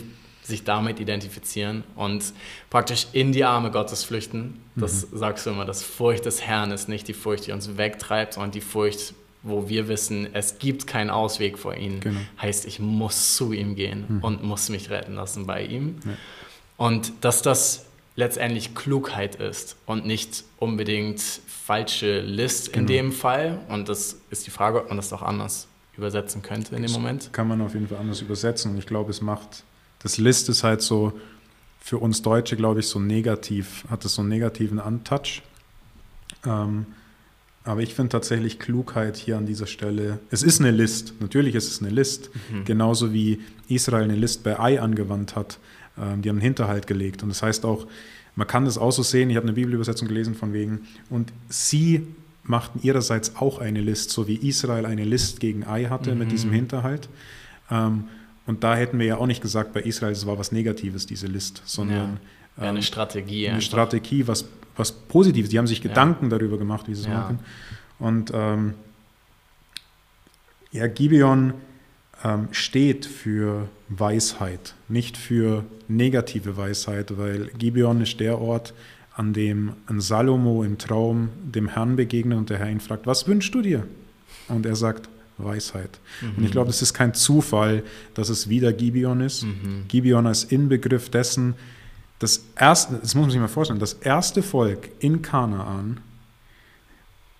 sich 0.50 0.64
damit 0.64 1.00
identifizieren 1.00 1.84
und 1.96 2.34
praktisch 2.70 3.08
in 3.14 3.32
die 3.32 3.46
Arme 3.46 3.72
Gottes 3.72 4.04
flüchten. 4.04 4.60
Das 4.76 5.10
mhm. 5.10 5.18
sagst 5.18 5.46
du 5.46 5.52
immer, 5.52 5.66
das 5.66 5.84
Furcht 5.84 6.26
des 6.26 6.42
Herrn 6.42 6.72
ist 6.72 6.90
nicht 6.90 7.08
die 7.08 7.14
Furcht, 7.14 7.48
die 7.48 7.52
uns 7.52 7.78
wegtreibt, 7.78 8.34
sondern 8.34 8.52
die 8.52 8.62
Furcht, 8.62 9.14
wo 9.44 9.70
wir 9.70 9.88
wissen, 9.88 10.28
es 10.34 10.60
gibt 10.60 10.88
keinen 10.88 11.10
Ausweg 11.10 11.58
vor 11.58 11.76
ihm. 11.76 12.02
Genau. 12.02 12.20
Heißt, 12.42 12.66
ich 12.66 12.80
muss 12.80 13.36
zu 13.36 13.54
ihm 13.54 13.76
gehen 13.76 14.06
mhm. 14.08 14.24
und 14.24 14.44
muss 14.44 14.70
mich 14.70 14.90
retten 14.90 15.16
lassen 15.16 15.46
bei 15.46 15.64
ihm. 15.64 15.96
Ja. 16.06 16.12
Und 16.76 17.14
dass 17.22 17.42
das 17.42 17.86
letztendlich 18.16 18.76
Klugheit 18.76 19.36
ist 19.36 19.78
und 19.86 20.06
nicht 20.06 20.44
unbedingt 20.58 21.22
falsche 21.22 22.20
List 22.20 22.74
genau. 22.74 22.82
in 22.82 22.88
dem 22.88 23.12
Fall. 23.12 23.60
Und 23.70 23.90
das 23.90 24.20
ist 24.30 24.46
die 24.46 24.52
Frage, 24.52 24.80
ob 24.80 24.90
man 24.90 24.98
das 24.98 25.14
auch 25.14 25.22
anders 25.22 25.68
übersetzen 25.98 26.42
könnte 26.42 26.76
in 26.76 26.82
dem 26.82 26.92
Moment. 26.92 27.32
Kann 27.32 27.48
man 27.48 27.62
auf 27.62 27.74
jeden 27.74 27.88
Fall 27.88 27.98
anders 27.98 28.22
übersetzen. 28.22 28.72
Und 28.72 28.78
ich 28.78 28.86
glaube, 28.86 29.12
es 29.12 29.22
macht, 29.22 29.64
das 30.00 30.18
List 30.18 30.50
ist 30.50 30.64
halt 30.64 30.82
so 30.82 31.14
für 31.80 31.98
uns 31.98 32.22
Deutsche, 32.22 32.56
glaube 32.56 32.82
ich, 32.82 32.88
so 32.88 33.00
negativ, 33.00 33.86
hat 33.90 34.06
es 34.06 34.16
so 34.16 34.22
einen 34.22 34.30
negativen 34.30 34.80
Untouch. 34.80 35.42
Ähm, 36.46 36.86
aber 37.64 37.82
ich 37.82 37.94
finde 37.94 38.10
tatsächlich 38.10 38.60
Klugheit 38.60 39.18
hier 39.18 39.38
an 39.38 39.46
dieser 39.46 39.68
Stelle. 39.68 40.20
Es 40.32 40.44
ist 40.44 40.60
eine 40.60 40.72
List, 40.72 41.14
natürlich 41.20 41.56
ist 41.56 41.70
es 41.70 41.82
eine 41.82 41.90
List, 41.90 42.30
mhm. 42.52 42.66
genauso 42.66 43.14
wie 43.14 43.42
Israel 43.68 44.06
eine 44.06 44.16
List 44.16 44.44
bei 44.44 44.60
Ei 44.60 44.82
angewandt 44.82 45.36
hat. 45.36 45.60
Ähm, 45.98 46.22
die 46.22 46.30
haben 46.30 46.38
einen 46.38 46.42
Hinterhalt 46.42 46.88
gelegt. 46.88 47.24
Und 47.24 47.30
das 47.30 47.44
heißt 47.44 47.66
auch, 47.66 47.88
man 48.36 48.48
kann 48.48 48.66
das 48.66 48.78
auch 48.78 48.92
so 48.92 49.04
sehen, 49.04 49.30
ich 49.30 49.36
habe 49.36 49.46
eine 49.46 49.54
Bibelübersetzung 49.54 50.08
gelesen 50.08 50.36
von 50.36 50.54
wegen, 50.54 50.88
und 51.10 51.34
sie 51.50 52.08
machten 52.44 52.80
ihrerseits 52.82 53.36
auch 53.36 53.60
eine 53.60 53.82
List, 53.82 54.12
so 54.12 54.28
wie 54.28 54.36
Israel 54.36 54.86
eine 54.86 55.04
List 55.04 55.40
gegen 55.40 55.66
Ei 55.66 55.86
hatte 55.86 56.14
mhm. 56.14 56.20
mit 56.20 56.32
diesem 56.32 56.52
Hinterhalt. 56.52 57.10
Ähm, 57.70 58.06
und 58.50 58.64
da 58.64 58.76
hätten 58.76 58.98
wir 58.98 59.06
ja 59.06 59.18
auch 59.18 59.28
nicht 59.28 59.44
gesagt, 59.44 59.74
bei 59.74 59.82
Israel, 59.82 60.12
es 60.12 60.26
war 60.26 60.40
was 60.40 60.52
Negatives, 60.52 61.06
diese 61.06 61.28
List, 61.28 61.62
sondern 61.66 62.18
ja, 62.58 62.64
eine 62.64 62.80
ähm, 62.80 62.82
Strategie. 62.82 63.46
Eine 63.46 63.58
einfach. 63.58 63.68
Strategie, 63.68 64.28
was, 64.28 64.44
was 64.76 64.92
Positives. 64.92 65.52
Die 65.52 65.60
haben 65.60 65.68
sich 65.68 65.84
Gedanken 65.84 66.32
ja. 66.32 66.38
darüber 66.40 66.58
gemacht, 66.58 66.88
wie 66.88 66.96
sie 66.96 67.02
es 67.02 67.06
ja. 67.06 67.14
machen. 67.14 67.40
Und 68.00 68.32
ähm, 68.34 68.74
ja, 70.72 70.88
Gibeon 70.88 71.54
ähm, 72.24 72.48
steht 72.50 73.06
für 73.06 73.70
Weisheit, 73.88 74.74
nicht 74.88 75.16
für 75.16 75.64
negative 75.88 76.58
Weisheit, 76.58 77.20
weil 77.20 77.52
Gibeon 77.56 78.02
ist 78.02 78.20
der 78.20 78.42
Ort, 78.42 78.74
an 79.14 79.32
dem 79.34 79.74
ein 79.86 80.02
Salomo 80.02 80.64
im 80.64 80.80
Traum 80.80 81.30
dem 81.44 81.68
Herrn 81.68 81.98
begegnet 81.98 82.40
und 82.40 82.50
der 82.50 82.58
Herr 82.58 82.72
ihn 82.72 82.80
fragt, 82.80 83.06
was 83.06 83.28
wünschst 83.28 83.54
du 83.54 83.62
dir? 83.62 83.86
Und 84.48 84.66
er 84.66 84.76
sagt, 84.76 85.08
Weisheit. 85.44 86.00
Mhm. 86.22 86.38
Und 86.38 86.44
ich 86.46 86.52
glaube, 86.52 86.70
es 86.70 86.82
ist 86.82 86.94
kein 86.94 87.14
Zufall, 87.14 87.84
dass 88.14 88.30
es 88.30 88.50
wieder 88.50 88.74
Gibeon 88.74 89.22
ist. 89.22 89.44
Mhm. 89.44 89.86
Gibeon 89.88 90.28
als 90.28 90.44
Inbegriff 90.44 91.10
dessen, 91.10 91.56
das 92.20 92.44
erste, 92.56 92.96
das 93.02 93.16
muss 93.16 93.24
man 93.24 93.32
sich 93.32 93.40
mal 93.40 93.48
vorstellen, 93.48 93.80
das 93.80 93.94
erste 93.94 94.44
Volk 94.44 94.90
in 95.00 95.22
Kanaan, 95.22 96.02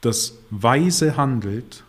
das 0.02 0.36
weise 0.50 1.18
handelt 1.18 1.84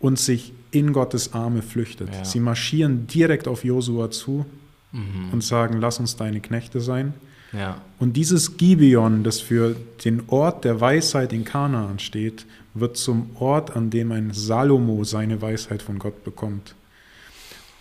und 0.00 0.18
sich 0.18 0.52
in 0.72 0.92
Gottes 0.92 1.32
Arme 1.32 1.62
flüchtet. 1.62 2.12
Ja. 2.12 2.24
Sie 2.24 2.40
marschieren 2.40 3.06
direkt 3.06 3.46
auf 3.46 3.64
Josua 3.64 4.10
zu 4.10 4.44
mhm. 4.92 5.30
und 5.32 5.44
sagen, 5.44 5.80
lass 5.80 6.00
uns 6.00 6.16
deine 6.16 6.40
Knechte 6.40 6.80
sein. 6.80 7.14
Ja. 7.52 7.80
Und 8.00 8.14
dieses 8.16 8.56
Gibeon, 8.56 9.22
das 9.22 9.40
für 9.40 9.76
den 10.04 10.24
Ort 10.26 10.64
der 10.64 10.80
Weisheit 10.80 11.32
in 11.32 11.44
Kanaan 11.44 12.00
steht, 12.00 12.46
wird 12.74 12.96
zum 12.96 13.30
Ort, 13.38 13.74
an 13.76 13.90
dem 13.90 14.12
ein 14.12 14.32
Salomo 14.32 15.04
seine 15.04 15.40
Weisheit 15.40 15.82
von 15.82 15.98
Gott 15.98 16.24
bekommt. 16.24 16.74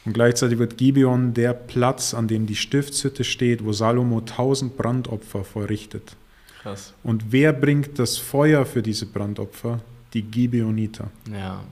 Und 0.05 0.13
gleichzeitig 0.13 0.59
wird 0.59 0.77
Gibeon 0.77 1.33
der 1.33 1.53
Platz, 1.53 2.13
an 2.13 2.27
dem 2.27 2.45
die 2.45 2.55
Stiftshütte 2.55 3.23
steht, 3.23 3.63
wo 3.63 3.71
Salomo 3.71 4.21
tausend 4.21 4.77
Brandopfer 4.77 5.43
vorrichtet. 5.43 6.15
Krass. 6.61 6.93
Und 7.03 7.31
wer 7.31 7.53
bringt 7.53 7.99
das 7.99 8.17
Feuer 8.17 8.65
für 8.65 8.81
diese 8.81 9.05
Brandopfer? 9.05 9.79
Die 10.13 10.21
Gibeoniter. 10.21 11.09
Ja. 11.31 11.63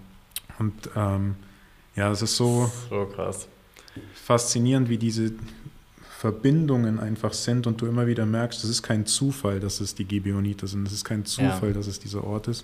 Und 0.59 0.73
ähm, 0.95 1.35
ja, 1.95 2.11
es 2.11 2.21
ist 2.21 2.35
so, 2.35 2.71
so 2.89 3.05
krass. 3.05 3.47
faszinierend, 4.13 4.89
wie 4.89 4.97
diese 4.97 5.33
Verbindungen 6.17 6.99
einfach 6.99 7.33
sind 7.33 7.67
und 7.67 7.81
du 7.81 7.87
immer 7.87 8.07
wieder 8.07 8.25
merkst, 8.25 8.63
es 8.63 8.69
ist 8.69 8.83
kein 8.83 9.05
Zufall, 9.05 9.59
dass 9.59 9.81
es 9.81 9.95
die 9.95 10.05
Gibeoniter 10.05 10.67
sind, 10.67 10.87
es 10.87 10.93
ist 10.93 11.03
kein 11.03 11.25
Zufall, 11.25 11.69
ja. 11.69 11.73
dass 11.73 11.87
es 11.87 11.99
dieser 11.99 12.23
Ort 12.23 12.47
ist. 12.47 12.63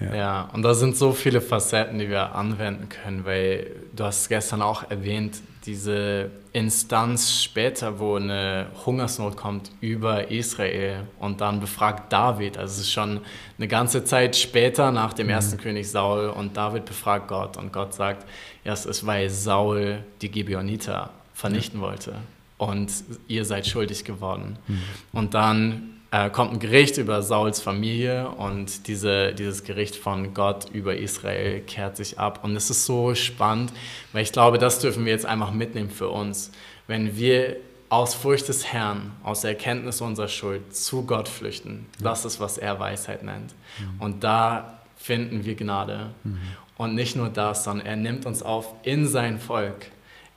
Ja. 0.00 0.14
ja, 0.14 0.50
und 0.52 0.62
da 0.62 0.74
sind 0.74 0.96
so 0.96 1.12
viele 1.12 1.40
Facetten, 1.40 1.98
die 1.98 2.08
wir 2.08 2.34
anwenden 2.34 2.88
können, 2.88 3.24
weil 3.24 3.66
du 3.96 4.04
hast 4.04 4.28
gestern 4.28 4.62
auch 4.62 4.88
erwähnt, 4.90 5.40
diese 5.66 6.30
Instanz 6.52 7.42
später, 7.42 7.98
wo 7.98 8.14
eine 8.14 8.68
Hungersnot 8.86 9.36
kommt 9.36 9.70
über 9.80 10.30
Israel 10.30 11.08
und 11.18 11.40
dann 11.40 11.60
befragt 11.60 12.12
David, 12.12 12.56
also 12.56 12.72
es 12.74 12.86
ist 12.86 12.92
schon 12.92 13.20
eine 13.58 13.68
ganze 13.68 14.04
Zeit 14.04 14.36
später 14.36 14.92
nach 14.92 15.12
dem 15.12 15.26
mhm. 15.26 15.32
ersten 15.32 15.58
König 15.58 15.90
Saul 15.90 16.28
und 16.28 16.56
David 16.56 16.84
befragt 16.84 17.28
Gott 17.28 17.56
und 17.56 17.72
Gott 17.72 17.92
sagt, 17.92 18.26
ja, 18.64 18.72
es 18.72 18.86
ist, 18.86 19.04
weil 19.04 19.28
Saul 19.28 20.04
die 20.22 20.30
Gibeoniter 20.30 21.10
vernichten 21.34 21.80
ja. 21.80 21.86
wollte 21.86 22.14
und 22.56 22.90
ihr 23.26 23.44
seid 23.44 23.66
schuldig 23.66 24.04
geworden. 24.04 24.58
Mhm. 24.68 24.82
Und 25.12 25.34
dann 25.34 25.97
äh, 26.10 26.30
kommt 26.30 26.52
ein 26.52 26.58
Gericht 26.58 26.96
über 26.96 27.22
Sauls 27.22 27.60
Familie 27.60 28.28
und 28.30 28.86
diese, 28.86 29.34
dieses 29.34 29.64
Gericht 29.64 29.94
von 29.96 30.32
Gott 30.32 30.70
über 30.72 30.96
Israel 30.96 31.60
kehrt 31.60 31.96
sich 31.96 32.18
ab. 32.18 32.40
Und 32.42 32.56
es 32.56 32.70
ist 32.70 32.86
so 32.86 33.14
spannend, 33.14 33.72
weil 34.12 34.22
ich 34.22 34.32
glaube, 34.32 34.58
das 34.58 34.78
dürfen 34.78 35.04
wir 35.04 35.12
jetzt 35.12 35.26
einfach 35.26 35.52
mitnehmen 35.52 35.90
für 35.90 36.08
uns. 36.08 36.50
Wenn 36.86 37.16
wir 37.16 37.56
aus 37.90 38.14
Furcht 38.14 38.48
des 38.48 38.72
Herrn, 38.72 39.12
aus 39.22 39.42
der 39.42 39.50
Erkenntnis 39.50 40.00
unserer 40.00 40.28
Schuld 40.28 40.74
zu 40.74 41.04
Gott 41.04 41.28
flüchten, 41.28 41.86
das 42.00 42.24
ist, 42.24 42.40
was 42.40 42.58
er 42.58 42.80
Weisheit 42.80 43.22
nennt. 43.22 43.54
Mhm. 43.78 44.00
Und 44.00 44.24
da 44.24 44.78
finden 44.96 45.44
wir 45.44 45.56
Gnade. 45.56 46.10
Mhm. 46.24 46.38
Und 46.76 46.94
nicht 46.94 47.16
nur 47.16 47.28
das, 47.28 47.64
sondern 47.64 47.86
er 47.86 47.96
nimmt 47.96 48.24
uns 48.24 48.42
auf 48.42 48.74
in 48.82 49.06
sein 49.06 49.38
Volk. 49.38 49.86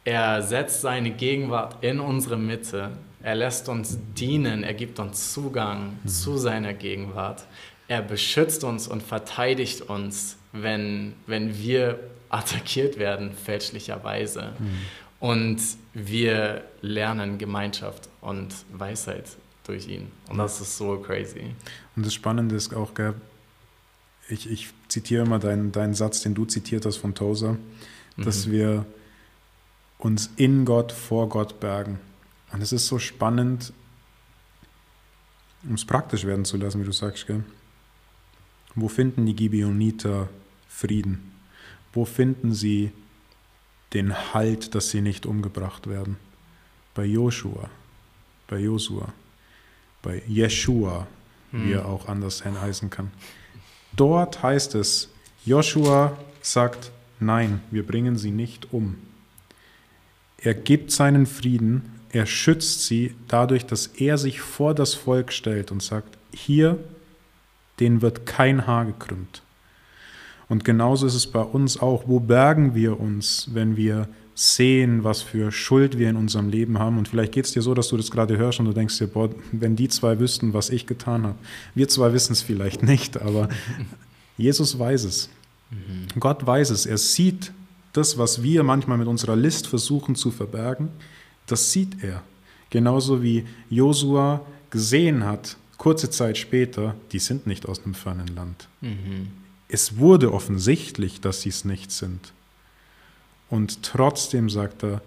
Er 0.04 0.42
setzt 0.42 0.82
seine 0.82 1.12
Gegenwart 1.12 1.84
in 1.84 2.00
unsere 2.00 2.38
Mitte 2.38 2.92
er 3.24 3.36
lässt 3.36 3.70
uns 3.70 3.98
dienen, 4.18 4.64
er 4.64 4.74
gibt 4.74 5.00
uns 5.00 5.34
Zugang 5.34 5.98
mhm. 6.04 6.08
zu 6.08 6.38
seiner 6.38 6.74
Gegenwart. 6.74 7.46
Er 7.88 8.02
beschützt 8.02 8.64
uns 8.64 8.88
und 8.88 9.04
verteidigt 9.04 9.82
uns, 9.82 10.38
wenn, 10.52 11.14
wenn 11.28 11.58
wir 11.58 12.00
attackiert 12.30 12.98
werden, 12.98 13.34
fälschlicherweise. 13.34 14.54
Mhm. 14.58 14.78
Und 15.20 15.62
wir 15.94 16.64
lernen 16.82 17.38
Gemeinschaft 17.38 18.10
und 18.22 18.54
Weisheit 18.74 19.26
durch 19.66 19.88
ihn. 19.88 20.12
Und 20.30 20.38
das 20.38 20.60
ist 20.62 20.78
so 20.78 20.98
crazy. 20.98 21.54
Und 21.96 22.06
das 22.06 22.14
Spannende 22.14 22.56
ist 22.56 22.74
auch, 22.74 22.94
gell, 22.94 23.14
ich, 24.30 24.50
ich 24.50 24.70
zitiere 24.88 25.26
immer 25.26 25.40
deinen, 25.40 25.72
deinen 25.72 25.94
Satz, 25.94 26.22
den 26.22 26.34
du 26.34 26.46
zitiert 26.46 26.86
hast 26.86 26.98
von 26.98 27.14
Tozer, 27.14 27.58
dass 28.18 28.48
mhm. 28.48 28.52
wir 28.52 28.86
uns 30.00 30.32
in 30.38 30.66
Gott, 30.66 30.92
vor 30.92 31.30
Gott 31.30 31.60
bergen. 31.60 32.00
Und 32.52 32.62
es 32.62 32.72
ist 32.72 32.88
so 32.88 33.00
spannend, 33.00 33.74
um 35.64 35.76
es 35.76 35.86
praktisch 35.86 36.26
werden 36.26 36.46
zu 36.46 36.58
lassen, 36.58 36.82
wie 36.82 36.86
du 36.86 36.92
sagst, 36.92 37.28
gell? 37.28 37.44
Wo 38.76 38.88
finden 38.88 39.26
die 39.26 39.36
Gibeoniter 39.36 40.30
Frieden? 40.68 41.32
Wo 41.94 42.06
finden 42.06 42.54
sie 42.54 42.92
den 43.94 44.34
Halt, 44.34 44.76
dass 44.76 44.90
sie 44.90 45.02
nicht 45.02 45.26
umgebracht 45.26 45.88
werden? 45.88 46.18
Bei 46.94 47.06
Joshua, 47.06 47.70
bei 48.48 48.60
Josua, 48.60 49.14
bei 50.02 50.24
Jeshua, 50.28 51.08
hm. 51.52 51.66
wie 51.66 51.74
er 51.74 51.86
auch 51.86 52.08
anders 52.08 52.44
heißen 52.46 52.90
kann. 52.90 53.12
Dort 53.94 54.42
heißt 54.42 54.76
es, 54.76 55.10
Joshua 55.46 56.18
sagt, 56.42 56.92
nein, 57.20 57.62
wir 57.72 57.86
bringen 57.86 58.18
sie 58.18 58.32
nicht 58.32 58.74
um. 58.74 58.98
Er 60.38 60.54
gibt 60.54 60.92
seinen 60.92 61.26
Frieden, 61.26 61.91
er 62.12 62.26
schützt 62.26 62.86
sie 62.86 63.16
dadurch, 63.28 63.66
dass 63.66 63.88
er 63.88 64.18
sich 64.18 64.42
vor 64.42 64.74
das 64.74 64.94
Volk 64.94 65.32
stellt 65.32 65.72
und 65.72 65.82
sagt, 65.82 66.18
hier, 66.34 66.78
denen 67.80 68.02
wird 68.02 68.26
kein 68.26 68.68
Haar 68.68 68.86
gekrümmt. 68.86 69.42
Und 70.50 70.66
genauso 70.66 71.08
ist 71.08 71.16
es 71.16 71.28
bei 71.28 71.42
uns 71.42 71.82
auch. 71.82 72.04
Wo 72.08 72.20
bergen 72.20 72.76
wir 72.76 73.00
uns, 73.00 73.48
wenn 73.54 73.78
wir 73.78 74.10
sehen, 74.36 75.06
was 75.06 75.22
für 75.22 75.52
Schuld 75.52 75.98
wir 75.98 76.10
in 76.10 76.18
unserem 76.18 76.50
Leben 76.50 76.78
haben? 76.78 76.98
Und 76.98 77.08
vielleicht 77.08 77.32
geht 77.32 77.46
es 77.46 77.54
dir 77.54 77.62
so, 77.62 77.74
dass 77.74 77.88
du 77.88 77.96
das 77.96 78.12
gerade 78.12 78.38
hörst 78.38 78.60
und 78.60 78.66
du 78.66 78.74
denkst 78.74 78.98
dir, 78.98 79.08
boah, 79.08 79.30
wenn 79.54 79.78
die 79.78 79.88
zwei 79.88 80.20
wüssten, 80.20 80.54
was 80.54 80.70
ich 80.70 80.88
getan 80.88 81.24
habe. 81.24 81.38
Wir 81.74 81.88
zwei 81.88 82.12
wissen 82.12 82.34
es 82.34 82.42
vielleicht 82.42 82.84
nicht, 82.84 83.22
aber 83.22 83.48
Jesus 84.38 84.78
weiß 84.78 85.06
es. 85.06 85.30
Mhm. 85.70 86.20
Gott 86.20 86.46
weiß 86.46 86.72
es. 86.72 86.86
Er 86.86 86.98
sieht 86.98 87.54
das, 87.94 88.18
was 88.18 88.44
wir 88.44 88.64
manchmal 88.64 88.98
mit 88.98 89.08
unserer 89.08 89.38
List 89.38 89.68
versuchen 89.68 90.16
zu 90.16 90.32
verbergen. 90.32 90.90
Das 91.52 91.72
sieht 91.72 92.02
er. 92.02 92.24
Genauso 92.70 93.22
wie 93.22 93.46
Josua 93.70 94.46
gesehen 94.70 95.26
hat, 95.26 95.58
kurze 95.78 96.10
Zeit 96.10 96.38
später, 96.38 96.96
die 97.12 97.20
sind 97.20 97.46
nicht 97.46 97.68
aus 97.68 97.84
einem 97.84 97.94
fernen 97.94 98.28
Land. 98.28 98.70
Mhm. 98.80 99.28
Es 99.68 99.98
wurde 99.98 100.32
offensichtlich, 100.34 101.20
dass 101.20 101.42
sie 101.42 101.50
es 101.50 101.66
nicht 101.66 101.92
sind. 101.92 102.32
Und 103.50 103.84
trotzdem 103.84 104.50
sagt 104.50 104.84
er, 104.84 105.02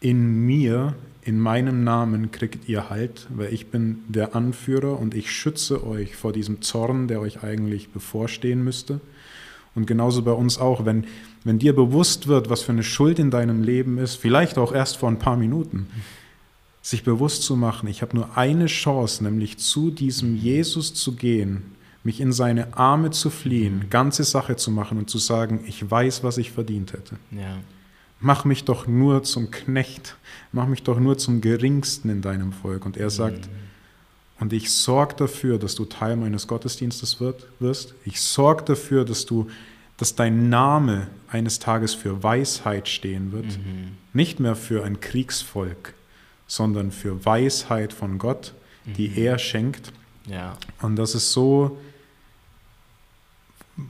in 0.00 0.46
mir, 0.46 0.94
in 1.20 1.38
meinem 1.38 1.84
Namen 1.84 2.32
kriegt 2.32 2.68
ihr 2.68 2.88
Halt, 2.88 3.26
weil 3.28 3.52
ich 3.52 3.66
bin 3.66 3.98
der 4.08 4.34
Anführer 4.34 4.98
und 4.98 5.14
ich 5.14 5.30
schütze 5.30 5.86
euch 5.86 6.16
vor 6.16 6.32
diesem 6.32 6.62
Zorn, 6.62 7.06
der 7.06 7.20
euch 7.20 7.42
eigentlich 7.42 7.90
bevorstehen 7.90 8.64
müsste. 8.64 9.00
Und 9.74 9.86
genauso 9.86 10.22
bei 10.22 10.32
uns 10.32 10.58
auch, 10.58 10.84
wenn, 10.84 11.06
wenn 11.44 11.58
dir 11.58 11.74
bewusst 11.74 12.28
wird, 12.28 12.50
was 12.50 12.62
für 12.62 12.72
eine 12.72 12.82
Schuld 12.82 13.18
in 13.18 13.30
deinem 13.30 13.62
Leben 13.62 13.98
ist, 13.98 14.16
vielleicht 14.16 14.58
auch 14.58 14.72
erst 14.72 14.98
vor 14.98 15.08
ein 15.08 15.18
paar 15.18 15.36
Minuten, 15.36 15.88
sich 16.82 17.04
bewusst 17.04 17.42
zu 17.42 17.56
machen, 17.56 17.88
ich 17.88 18.02
habe 18.02 18.16
nur 18.16 18.36
eine 18.36 18.66
Chance, 18.66 19.24
nämlich 19.24 19.58
zu 19.58 19.90
diesem 19.90 20.36
Jesus 20.36 20.94
zu 20.94 21.12
gehen 21.12 21.72
mich 22.04 22.20
in 22.20 22.32
seine 22.32 22.76
Arme 22.76 23.10
zu 23.10 23.30
fliehen, 23.30 23.86
ganze 23.90 24.24
Sache 24.24 24.56
zu 24.56 24.70
machen 24.70 24.98
und 24.98 25.08
zu 25.08 25.18
sagen, 25.18 25.60
ich 25.66 25.88
weiß, 25.88 26.24
was 26.24 26.38
ich 26.38 26.50
verdient 26.50 26.92
hätte. 26.92 27.16
Ja. 27.30 27.58
Mach 28.20 28.44
mich 28.44 28.64
doch 28.64 28.86
nur 28.86 29.22
zum 29.22 29.50
Knecht, 29.50 30.16
mach 30.52 30.66
mich 30.66 30.82
doch 30.82 30.98
nur 30.98 31.18
zum 31.18 31.40
Geringsten 31.40 32.08
in 32.08 32.22
deinem 32.22 32.52
Volk. 32.52 32.86
Und 32.86 32.96
er 32.96 33.10
sagt, 33.10 33.46
mhm. 33.46 33.52
Und 34.42 34.52
ich 34.52 34.72
sorge 34.72 35.14
dafür, 35.14 35.56
dass 35.56 35.76
du 35.76 35.84
Teil 35.84 36.16
meines 36.16 36.48
Gottesdienstes 36.48 37.20
wird, 37.20 37.46
wirst. 37.60 37.94
Ich 38.04 38.20
sorge 38.20 38.64
dafür, 38.64 39.04
dass 39.04 39.24
du, 39.24 39.48
dass 39.98 40.16
dein 40.16 40.48
Name 40.48 41.06
eines 41.28 41.60
Tages 41.60 41.94
für 41.94 42.24
Weisheit 42.24 42.88
stehen 42.88 43.30
wird. 43.30 43.44
Mhm. 43.44 43.92
Nicht 44.12 44.40
mehr 44.40 44.56
für 44.56 44.82
ein 44.82 44.98
Kriegsvolk, 44.98 45.94
sondern 46.48 46.90
für 46.90 47.24
Weisheit 47.24 47.92
von 47.92 48.18
Gott, 48.18 48.52
die 48.84 49.10
mhm. 49.10 49.16
er 49.16 49.38
schenkt. 49.38 49.92
Ja. 50.26 50.58
Und 50.80 50.96
das 50.96 51.14
ist 51.14 51.30
so, 51.30 51.78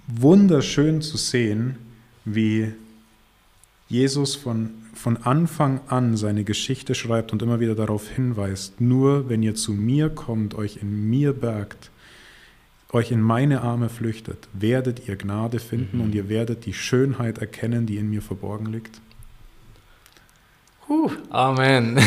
wunderschön 0.06 1.00
zu 1.00 1.16
sehen, 1.16 1.78
wie 2.26 2.74
Jesus 3.88 4.36
von, 4.36 4.81
von 4.92 5.16
Anfang 5.18 5.80
an 5.88 6.16
seine 6.16 6.44
Geschichte 6.44 6.94
schreibt 6.94 7.32
und 7.32 7.42
immer 7.42 7.60
wieder 7.60 7.74
darauf 7.74 8.08
hinweist, 8.08 8.80
nur 8.80 9.28
wenn 9.28 9.42
ihr 9.42 9.54
zu 9.54 9.72
mir 9.72 10.10
kommt, 10.10 10.54
euch 10.54 10.78
in 10.78 11.08
mir 11.08 11.32
bergt, 11.32 11.90
euch 12.92 13.10
in 13.10 13.22
meine 13.22 13.62
Arme 13.62 13.88
flüchtet, 13.88 14.48
werdet 14.52 15.08
ihr 15.08 15.16
Gnade 15.16 15.58
finden 15.58 15.98
mhm. 15.98 16.04
und 16.04 16.14
ihr 16.14 16.28
werdet 16.28 16.66
die 16.66 16.74
Schönheit 16.74 17.38
erkennen, 17.38 17.86
die 17.86 17.96
in 17.96 18.10
mir 18.10 18.22
verborgen 18.22 18.66
liegt. 18.66 19.00
Puh, 20.86 21.10
Amen. 21.30 21.98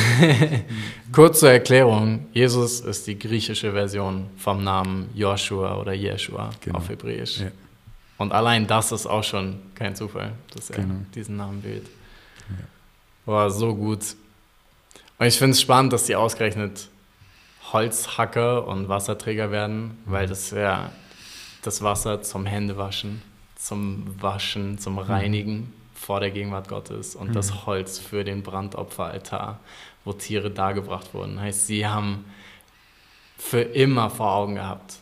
Kurze 1.11 1.49
Erklärung. 1.49 2.27
Jesus 2.33 2.81
ist 2.81 3.07
die 3.07 3.17
griechische 3.17 3.71
Version 3.71 4.27
vom 4.37 4.63
Namen 4.63 5.09
Joshua 5.15 5.79
oder 5.79 5.93
Jeshua 5.93 6.51
genau. 6.61 6.77
auf 6.77 6.89
Hebräisch. 6.89 7.39
Ja. 7.39 7.47
Und 8.17 8.31
allein 8.31 8.67
das 8.67 8.91
ist 8.91 9.07
auch 9.07 9.23
schon 9.23 9.57
kein 9.73 9.95
Zufall, 9.95 10.33
dass 10.53 10.69
er 10.69 10.83
genau. 10.83 10.95
diesen 11.15 11.35
Namen 11.37 11.63
wählt. 11.63 11.87
Ja. 12.49 12.74
War 13.25 13.49
so 13.49 13.75
gut. 13.75 14.15
Und 15.17 15.25
ich 15.25 15.37
finde 15.37 15.51
es 15.51 15.61
spannend, 15.61 15.93
dass 15.93 16.05
die 16.05 16.15
ausgerechnet 16.15 16.89
Holzhacker 17.71 18.67
und 18.67 18.89
Wasserträger 18.89 19.51
werden, 19.51 19.97
weil 20.05 20.27
das 20.27 20.51
ja 20.51 20.91
das 21.63 21.81
Wasser 21.81 22.21
zum 22.21 22.45
Händewaschen, 22.45 23.21
zum 23.55 24.05
Waschen, 24.21 24.77
zum 24.77 24.93
mhm. 24.93 24.99
Reinigen 24.99 25.73
vor 25.93 26.19
der 26.19 26.31
Gegenwart 26.31 26.67
Gottes 26.67 27.15
und 27.15 27.29
mhm. 27.29 27.33
das 27.33 27.65
Holz 27.65 27.97
für 27.97 28.23
den 28.23 28.43
Brandopferaltar, 28.43 29.59
wo 30.03 30.13
Tiere 30.13 30.51
dargebracht 30.51 31.13
wurden. 31.13 31.39
Heißt, 31.39 31.65
sie 31.65 31.87
haben 31.87 32.25
für 33.37 33.61
immer 33.61 34.09
vor 34.09 34.33
Augen 34.33 34.55
gehabt, 34.55 34.97